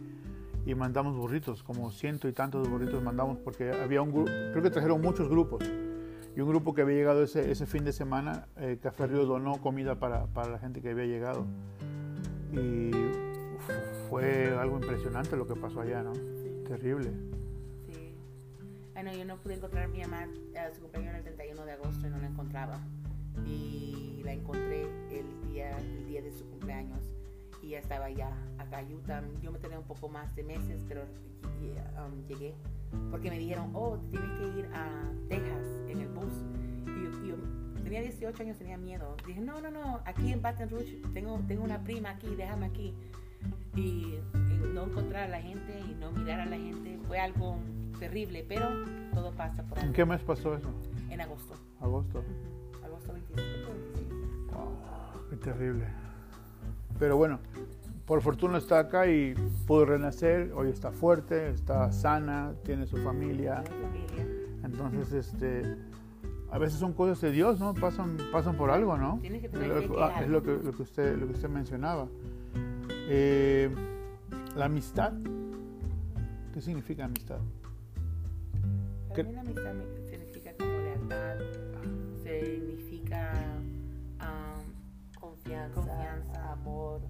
[0.66, 4.70] y mandamos burritos, como ciento y tantos burritos mandamos porque había un grupo, creo que
[4.70, 5.62] trajeron muchos grupos
[6.36, 9.98] y un grupo que había llegado ese, fin de semana, eh, Café Río donó comida
[10.00, 11.46] para, la gente que había llegado
[12.52, 12.90] y
[14.08, 16.12] fue algo impresionante lo que pasó allá, ¿no?
[16.66, 17.10] Terrible.
[18.94, 19.00] Sí.
[19.00, 21.72] Ah, no, yo no pude encontrar a mi mamá a su cumpleaños el 31 de
[21.72, 22.78] agosto y no la encontraba.
[23.44, 27.02] Y la encontré el día, el día de su cumpleaños.
[27.60, 29.22] Y ya estaba ya acá Utah.
[29.42, 32.54] Yo me tenía un poco más de meses, pero um, llegué.
[33.10, 36.32] Porque me dijeron, oh, tienes que ir a Texas en el bus.
[36.86, 39.16] Y yo, y yo tenía 18 años, tenía miedo.
[39.26, 42.94] Dije, no, no, no, aquí en Baton Rouge tengo, tengo una prima aquí, déjame aquí.
[43.74, 47.58] Y, y no encontrar a la gente y no mirar a la gente fue algo
[47.98, 48.66] terrible, pero
[49.12, 49.94] todo pasa por ¿En algo.
[49.94, 50.68] qué mes pasó eso?
[51.10, 51.54] En agosto.
[51.80, 52.22] Agosto.
[52.84, 53.70] Agosto 25.
[53.96, 55.28] 25.
[55.30, 55.86] Qué terrible.
[56.98, 57.38] Pero bueno,
[58.06, 59.34] por fortuna está acá y
[59.66, 60.52] pudo renacer.
[60.54, 63.62] Hoy está fuerte, está sana, tiene su familia.
[63.62, 64.26] Mi familia.
[64.64, 65.76] Entonces, este,
[66.50, 67.74] a veces son cosas de Dios, ¿no?
[67.74, 69.18] Pasan, pasan por algo, ¿no?
[69.20, 71.32] Tienes que tener Lo- fe que ah, es lo que, lo que usted, lo que
[71.32, 72.06] usted mencionaba.
[73.08, 73.70] Eh,
[74.56, 75.12] la amistad.
[76.52, 77.38] ¿Qué significa amistad?
[79.14, 79.74] Para ¿Qué- mí la amistad
[80.10, 81.38] significa como lealtad,
[82.22, 83.32] significa
[84.20, 86.52] um, Confianza, Confianza.
[86.52, 87.00] amor.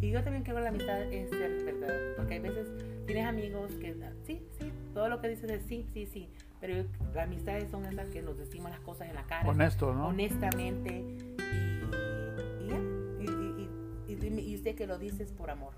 [0.00, 2.68] Y yo también creo que la amistad es ser verdad, porque hay veces
[3.06, 7.24] tienes amigos que, sí, sí, todo lo que dices es sí, sí, sí, pero las
[7.26, 10.08] amistades son esas que nos decimos las cosas en la cara, Honesto, ¿no?
[10.08, 11.04] honestamente,
[11.38, 12.78] y, y ya,
[13.20, 13.68] y, y-
[14.08, 15.74] y- y- y usted que lo dices por amor.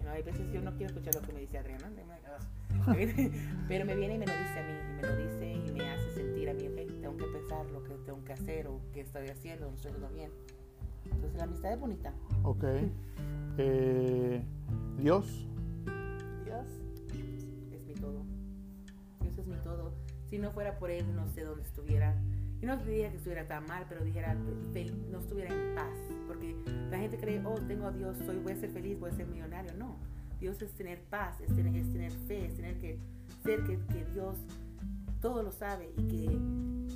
[0.00, 1.90] Know, hay veces yo no quiero escuchar lo que me dice Adriana,
[3.68, 5.90] pero me viene y me lo dice a mí, y me lo dice y me
[5.90, 6.68] hace sentir a mí,
[7.00, 10.14] tengo que pensar lo que tengo que hacer o qué estoy haciendo, lo estoy haciendo
[10.14, 10.30] bien.
[11.04, 12.12] Entonces la amistad es bonita.
[12.42, 12.64] Ok.
[13.58, 14.42] Eh,
[14.98, 15.46] Dios.
[16.44, 16.66] Dios.
[17.72, 18.24] es mi todo.
[19.20, 19.92] Dios es mi todo.
[20.28, 22.14] Si no fuera por Él, no sé dónde estuviera.
[22.60, 25.96] Y no diría que estuviera tan mal, pero dijera, no estuviera en paz.
[26.26, 26.56] Porque
[26.90, 29.26] la gente cree, oh, tengo a Dios, soy, voy a ser feliz, voy a ser
[29.26, 29.72] millonario.
[29.74, 29.96] No.
[30.40, 32.98] Dios es tener paz, es tener, es tener fe, es tener que
[33.42, 34.36] ser que, que Dios
[35.20, 36.38] todo lo sabe y que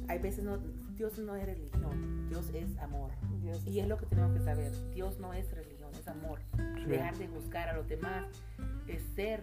[0.08, 0.58] hay veces no,
[0.94, 3.10] Dios no es religión, Dios es amor.
[3.40, 4.72] Dios Y es lo que tenemos que saber.
[4.94, 6.40] Dios no es religión, es amor.
[6.76, 6.84] Sí.
[6.84, 8.26] Dejar de buscar a los demás
[8.86, 9.42] es ser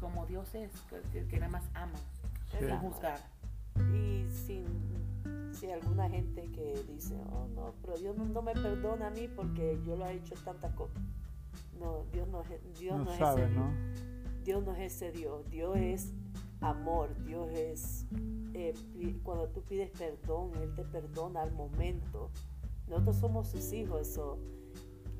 [0.00, 0.70] como Dios es,
[1.12, 1.98] que, que nada más ama,
[2.58, 3.18] es sin juzgar.
[3.92, 4.66] Y sin,
[5.54, 9.28] si alguna gente que dice, oh no, pero Dios no, no me perdona a mí
[9.28, 11.02] porque yo lo he hecho tantas cosas.
[11.78, 12.42] No, Dios no
[12.78, 13.72] Dios No no es ese, ¿no?
[14.44, 15.48] Dios no es ese Dios.
[15.50, 16.12] Dios es
[16.60, 17.14] amor.
[17.24, 18.06] Dios es
[18.54, 18.74] eh,
[19.22, 22.30] cuando tú pides perdón, Él te perdona al momento.
[22.86, 24.38] Nosotros somos sus hijos, eso.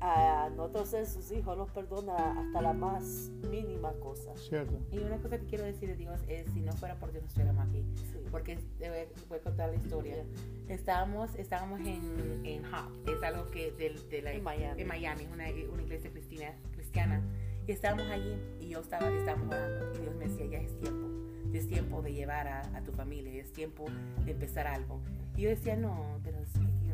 [0.01, 4.35] A nosotros ser sus hijos nos perdona hasta la más mínima cosa.
[4.35, 4.77] Cierto.
[4.91, 7.27] Y una cosa que quiero decir de Dios es, si no fuera por Dios, no
[7.27, 7.83] estuviéramos aquí.
[8.11, 8.19] Sí.
[8.29, 10.23] Porque te voy, a- contar la historia.
[10.67, 14.81] Estábamos, estábamos en, en Hop, es algo que del- de, la, En Miami.
[14.81, 17.21] en Miami, es una, una iglesia cristiana, cristiana.
[17.67, 21.07] Y estábamos allí y yo estaba, estábamos orando y Dios me decía, ya es tiempo,
[21.53, 23.85] es tiempo de llevar a, a tu familia, es tiempo
[24.25, 24.99] de empezar algo.
[25.35, 26.93] Y yo decía, no, pero es que yo,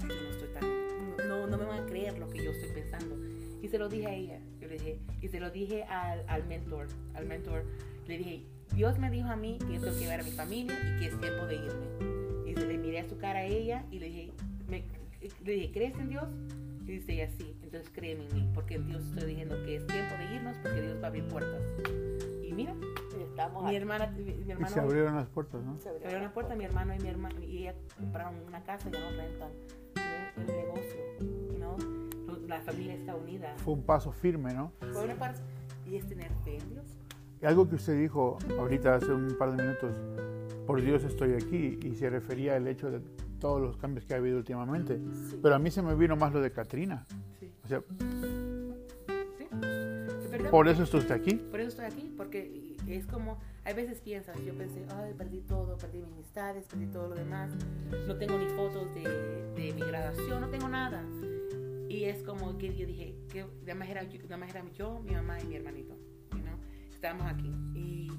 [0.00, 0.62] yo no estoy tan,
[1.28, 3.16] no, no, me van a creer lo que yo estoy pensando.
[3.62, 6.46] Y se lo dije a ella, yo le dije, y se lo dije al, al
[6.46, 7.64] mentor, al mentor,
[8.06, 8.42] le dije,
[8.74, 11.06] Dios me dijo a mí que yo tengo que llevar a mi familia y que
[11.08, 12.50] es tiempo de irme.
[12.50, 14.32] Y se le miré a su cara a ella y le dije,
[14.68, 14.84] me-
[15.44, 16.24] le dije, ¿crees en Dios?
[16.86, 19.86] Y dice ella, sí, entonces créeme en mí, porque en Dios estoy diciendo que es
[19.86, 21.60] tiempo de irnos porque Dios va a abrir puertas.
[22.42, 22.74] Y mira,
[23.18, 25.76] Y estamos mi hermana, mi, mi Y hermano, se abrieron las puertas, ¿no?
[25.76, 28.90] Se se abrieron las puerta, mi hermano y mi hermana, y ella compraron una casa,
[28.90, 29.50] ya no rentan,
[30.36, 31.00] el, negocio?
[32.26, 33.54] Lo- la familia está unida.
[33.58, 34.72] Fue un paso firme, ¿no?
[34.80, 35.40] Por una parte,
[35.86, 36.84] y es tener fe en Dios.
[37.42, 39.94] Y algo que usted dijo ahorita hace un par de minutos,
[40.66, 43.00] por Dios estoy aquí, y se refería al hecho de
[43.38, 44.98] todos los cambios que ha habido últimamente.
[45.30, 45.38] Sí.
[45.42, 47.06] Pero a mí se me vino más lo de Katrina.
[47.38, 47.50] Sí.
[47.64, 47.82] O sea,
[49.38, 49.46] ¿Sí?
[50.50, 51.34] Por eso está usted aquí.
[51.34, 53.38] Por eso estoy aquí, porque es como,
[53.70, 57.50] hay veces piensas, yo pensé, ay, perdí todo, perdí mis amistades, perdí todo lo demás,
[58.06, 59.02] no tengo ni fotos de,
[59.54, 61.02] de mi graduación, no tengo nada.
[61.88, 65.00] Y es como que yo dije, que nada más era, yo- nada más era yo,
[65.00, 65.94] mi mamá y mi hermanito,
[66.32, 66.54] you know?
[66.92, 67.52] estábamos aquí.
[67.74, 68.10] Y,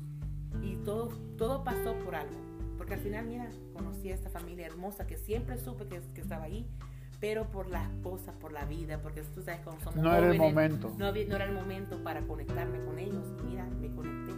[0.61, 2.35] y todo, todo pasó por algo,
[2.77, 6.43] porque al final, mira, conocí a esta familia hermosa que siempre supe que, que estaba
[6.45, 6.65] ahí,
[7.19, 10.37] pero por las cosas, por la vida, porque tú sabes cómo somos No era el
[10.37, 10.39] jóvenes,
[10.79, 10.95] momento.
[10.97, 13.25] no, había- no era el momento para conectarme con ellos.
[13.47, 14.31] Mira, me conecté.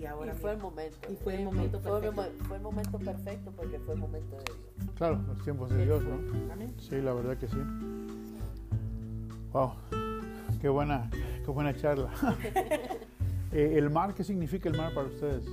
[0.00, 1.12] Y ahora Y fue el momento.
[1.12, 2.44] Y fue el momento Fue el perfecto.
[2.46, 4.90] Fue el momento perfecto porque fue el momento de Dios.
[4.96, 6.52] Claro, los tiempos de Dios, ¿no?
[6.52, 6.74] amén.
[6.78, 7.58] Sí, la verdad que sí.
[9.52, 9.72] Wow,
[10.62, 11.10] qué buena,
[11.44, 12.10] qué buena charla.
[13.52, 15.44] Eh, ¿El mar, qué significa el mar para ustedes?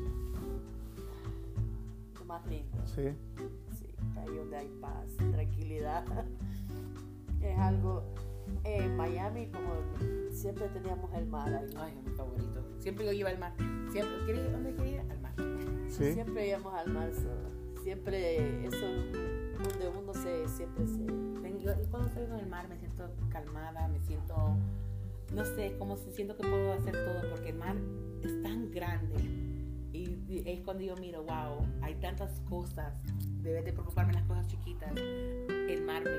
[2.13, 2.77] Lo más lindo.
[2.85, 3.09] Sí,
[3.71, 3.87] Sí,
[4.17, 6.05] ahí donde hay paz, tranquilidad.
[7.41, 8.03] Es algo.
[8.69, 9.73] En Miami, como
[10.31, 11.69] siempre teníamos el mar ahí.
[11.77, 12.63] Ay, es mi favorito.
[12.79, 13.53] Siempre yo iba al mar.
[13.91, 14.43] Siempre.
[14.51, 15.11] ¿Dónde quería ir?
[15.11, 15.33] Al mar.
[15.89, 16.13] sí.
[16.13, 17.11] Siempre íbamos al mar.
[17.13, 19.13] so, siempre, eso es
[19.57, 21.05] donde uno se, siempre se.
[21.63, 24.35] Yo- y cuando estoy en el mar me siento calmada, me siento,
[25.33, 27.75] no sé, como si siento que puedo hacer todo porque el mar
[28.23, 29.15] es tan grande.
[29.93, 32.93] Y, y es cuando yo miro, wow, hay tantas cosas.
[33.41, 34.91] Debes de preocuparme en las cosas chiquitas.
[35.67, 36.11] El mar me,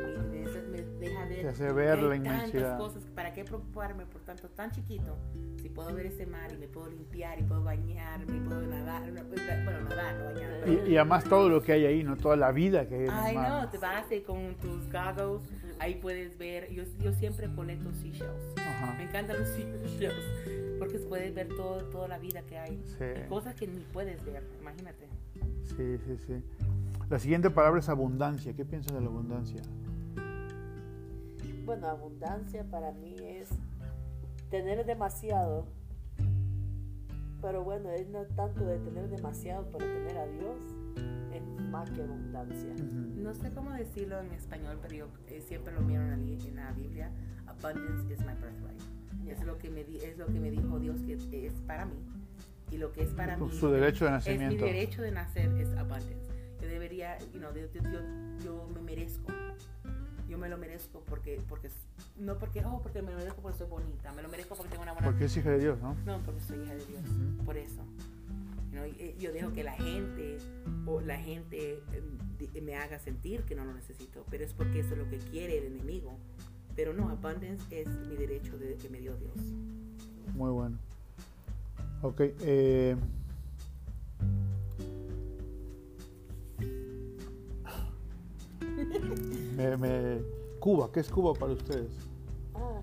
[0.63, 1.41] me, deja ver.
[1.43, 2.79] Te hace ver la inmensidad.
[2.79, 3.03] Cosas.
[3.15, 5.17] ¿Para qué preocuparme por tanto tan chiquito?
[5.63, 9.11] Si puedo ver ese mar y me puedo limpiar y puedo bañarme y puedo nadar.
[9.11, 10.61] no, Bueno, nadar, no bañar.
[10.65, 12.17] pero- Y, y además todo lo que hay ahí, ¿no?
[12.17, 13.65] Toda la vida que hay en Ay, el mar.
[13.65, 15.43] no, te vas eh, con tus goggles,
[15.79, 16.71] ahí puedes ver.
[16.73, 18.55] Yo, yo siempre colecto seashells.
[18.59, 18.95] Ajá.
[18.97, 22.81] Me encantan los seashells porque puedes ver todo, toda la vida que hay.
[22.99, 23.05] Sí.
[23.25, 25.09] Y cosas que ni puedes ver, imagínate.
[25.65, 26.43] Sí, sí, sí.
[27.11, 28.53] La siguiente palabra es abundancia.
[28.55, 29.63] ¿Qué piensas de la abundancia?
[31.65, 33.49] Bueno, abundancia para mí es
[34.51, 35.67] tener demasiado.
[37.41, 40.57] Pero bueno, es no tanto de tener demasiado, pero tener a Dios
[41.33, 42.75] es más que abundancia.
[43.17, 46.39] No sé cómo decirlo en español, pero yo eh, siempre lo miro en la, li-
[46.49, 47.11] en la Biblia.
[47.47, 48.81] Abundance is my birthright.
[49.29, 51.01] Es lo que me di- es lo que me dijo Dios
[51.31, 51.99] que es para mí
[52.73, 53.49] y lo que es para mí.
[53.53, 54.65] Su derecho de Es mi nacimiento.
[54.65, 56.17] derecho de nacer es abundance.
[56.69, 58.01] Debería, you know, yo, yo,
[58.45, 59.33] yo me merezco.
[60.29, 61.71] Yo me lo merezco porque, porque,
[62.19, 64.83] no porque, oh, porque me lo merezco porque soy bonita, me lo merezco porque tengo
[64.83, 65.07] una buena...
[65.09, 65.95] Porque es hija de Dios, ¿no?
[66.05, 67.45] No, porque soy hija de Dios, Ujú.
[67.45, 67.81] por eso.
[68.71, 68.87] You know,
[69.19, 70.37] yo dejo que la gente,
[70.87, 71.81] o la gente
[72.39, 75.17] di- me haga sentir que no lo necesito, pero es porque eso es lo que
[75.17, 76.15] quiere el enemigo.
[76.77, 79.35] Pero no, abundance es mi derecho de, que me dio Dios.
[80.35, 80.77] Muy bueno.
[82.03, 82.21] Ok.
[82.21, 82.97] eh,
[89.79, 90.23] me-
[90.61, 91.93] Cuba, ¿qué es Cuba para ustedes?
[92.55, 92.81] Ah,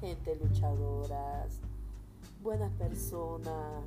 [0.00, 1.60] gente luchadoras,
[2.42, 3.84] buenas personas.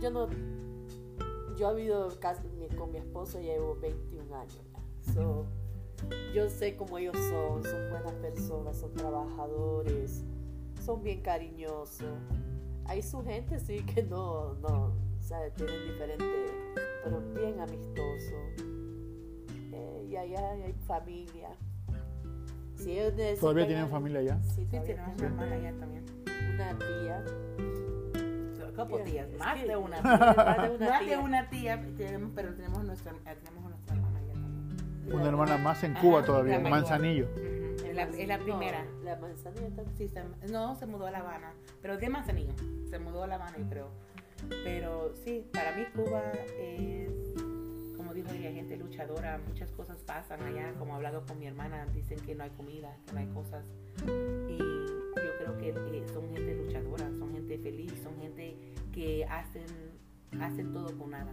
[0.00, 0.28] Yo no,
[1.56, 2.42] yo he vivido casi
[2.76, 4.60] con mi esposo llevo 21 años.
[5.14, 5.46] So,
[6.34, 10.24] yo sé cómo ellos son, son buenas personas, son trabajadores,
[10.84, 12.02] son bien cariñosos.
[12.84, 16.24] Hay su gente sí que no, no, o sea, tienen diferente,
[17.04, 18.34] pero bien amistoso.
[20.08, 21.50] Y allá hay familia.
[22.76, 24.38] Si ellos necesitan ¿Todavía tienen familia allá?
[24.42, 26.04] Sí, Sí, tenemos una tienen hermana allá también.
[26.54, 27.24] una tía.
[28.78, 30.00] Yeah, tías, es más que- de una.
[30.02, 30.18] más
[30.62, 31.18] de una Más de tía.
[31.20, 35.14] una tía, tenemos- pero tenemos nuestra, eh, tenemos a nuestra hermana allá también.
[35.16, 36.62] Una hermana más en Cuba Ajá, todavía, en.
[36.70, 37.28] Manzanillo.
[37.34, 38.84] Es la, es la No, primera.
[39.04, 41.52] la manzanilla está Sí, está- no, se mudó a La Habana,
[41.82, 42.52] pero de Manzanillo.
[42.88, 43.88] Se mudó a La Habana, yo creo.
[44.62, 46.22] Pero sí, para mí Cuba
[46.60, 47.27] es,
[48.22, 49.38] dijo ella, gente luchadora.
[49.46, 50.74] Muchas cosas pasan allá.
[50.78, 53.64] Como he hablado con mi hermana, dicen que no hay comida, que no hay cosas.
[54.48, 58.56] Y yo creo que eh, son gente luchadora, son gente feliz, son gente
[58.92, 59.66] que hacen,
[60.40, 61.32] hacen todo con nada.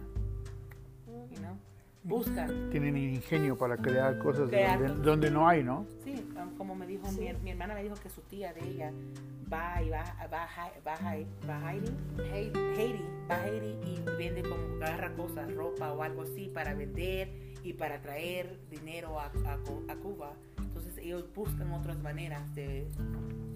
[1.06, 1.75] You?
[2.06, 2.70] Buscan.
[2.70, 5.86] Tienen ingenio para crear cosas Crear donde, no hay, ¿no?
[6.04, 7.20] Sí, um, como me dijo Sí.
[7.20, 8.92] mi, mi hermana me dijo que su tía de ella
[9.52, 10.46] va y va, va,
[10.86, 10.96] va,
[11.48, 11.90] va Haiti,
[13.84, 17.28] y vende como agarra cosas, ropa o algo así para vender
[17.62, 19.54] y para traer dinero a, a
[19.88, 20.32] a Cuba.
[20.58, 22.86] Entonces ellos buscan otras maneras de,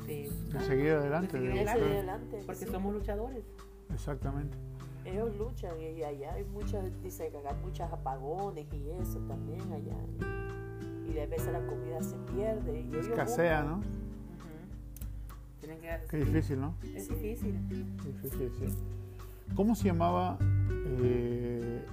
[0.07, 1.39] de, De seguir adelante.
[1.39, 1.97] De seguir adelante.
[1.97, 2.43] adelante.
[2.47, 2.71] porque sí.
[2.71, 3.45] somos luchadores.
[3.93, 4.57] Exactamente.
[5.05, 9.97] Ellos luchan y allá hay muchas, dice que hay muchas apagones y eso también allá.
[11.07, 12.81] Y, y de veces la comida se pierde.
[12.81, 13.63] Y Escasea.
[13.63, 13.81] ¿no?
[15.61, 16.75] Tienen que, Qué difícil, ¿no?
[16.95, 17.55] Es difícil.
[17.69, 18.77] Difícil, sí.
[19.55, 20.39] ¿Cómo se llamaba
[21.01, 21.85] eh,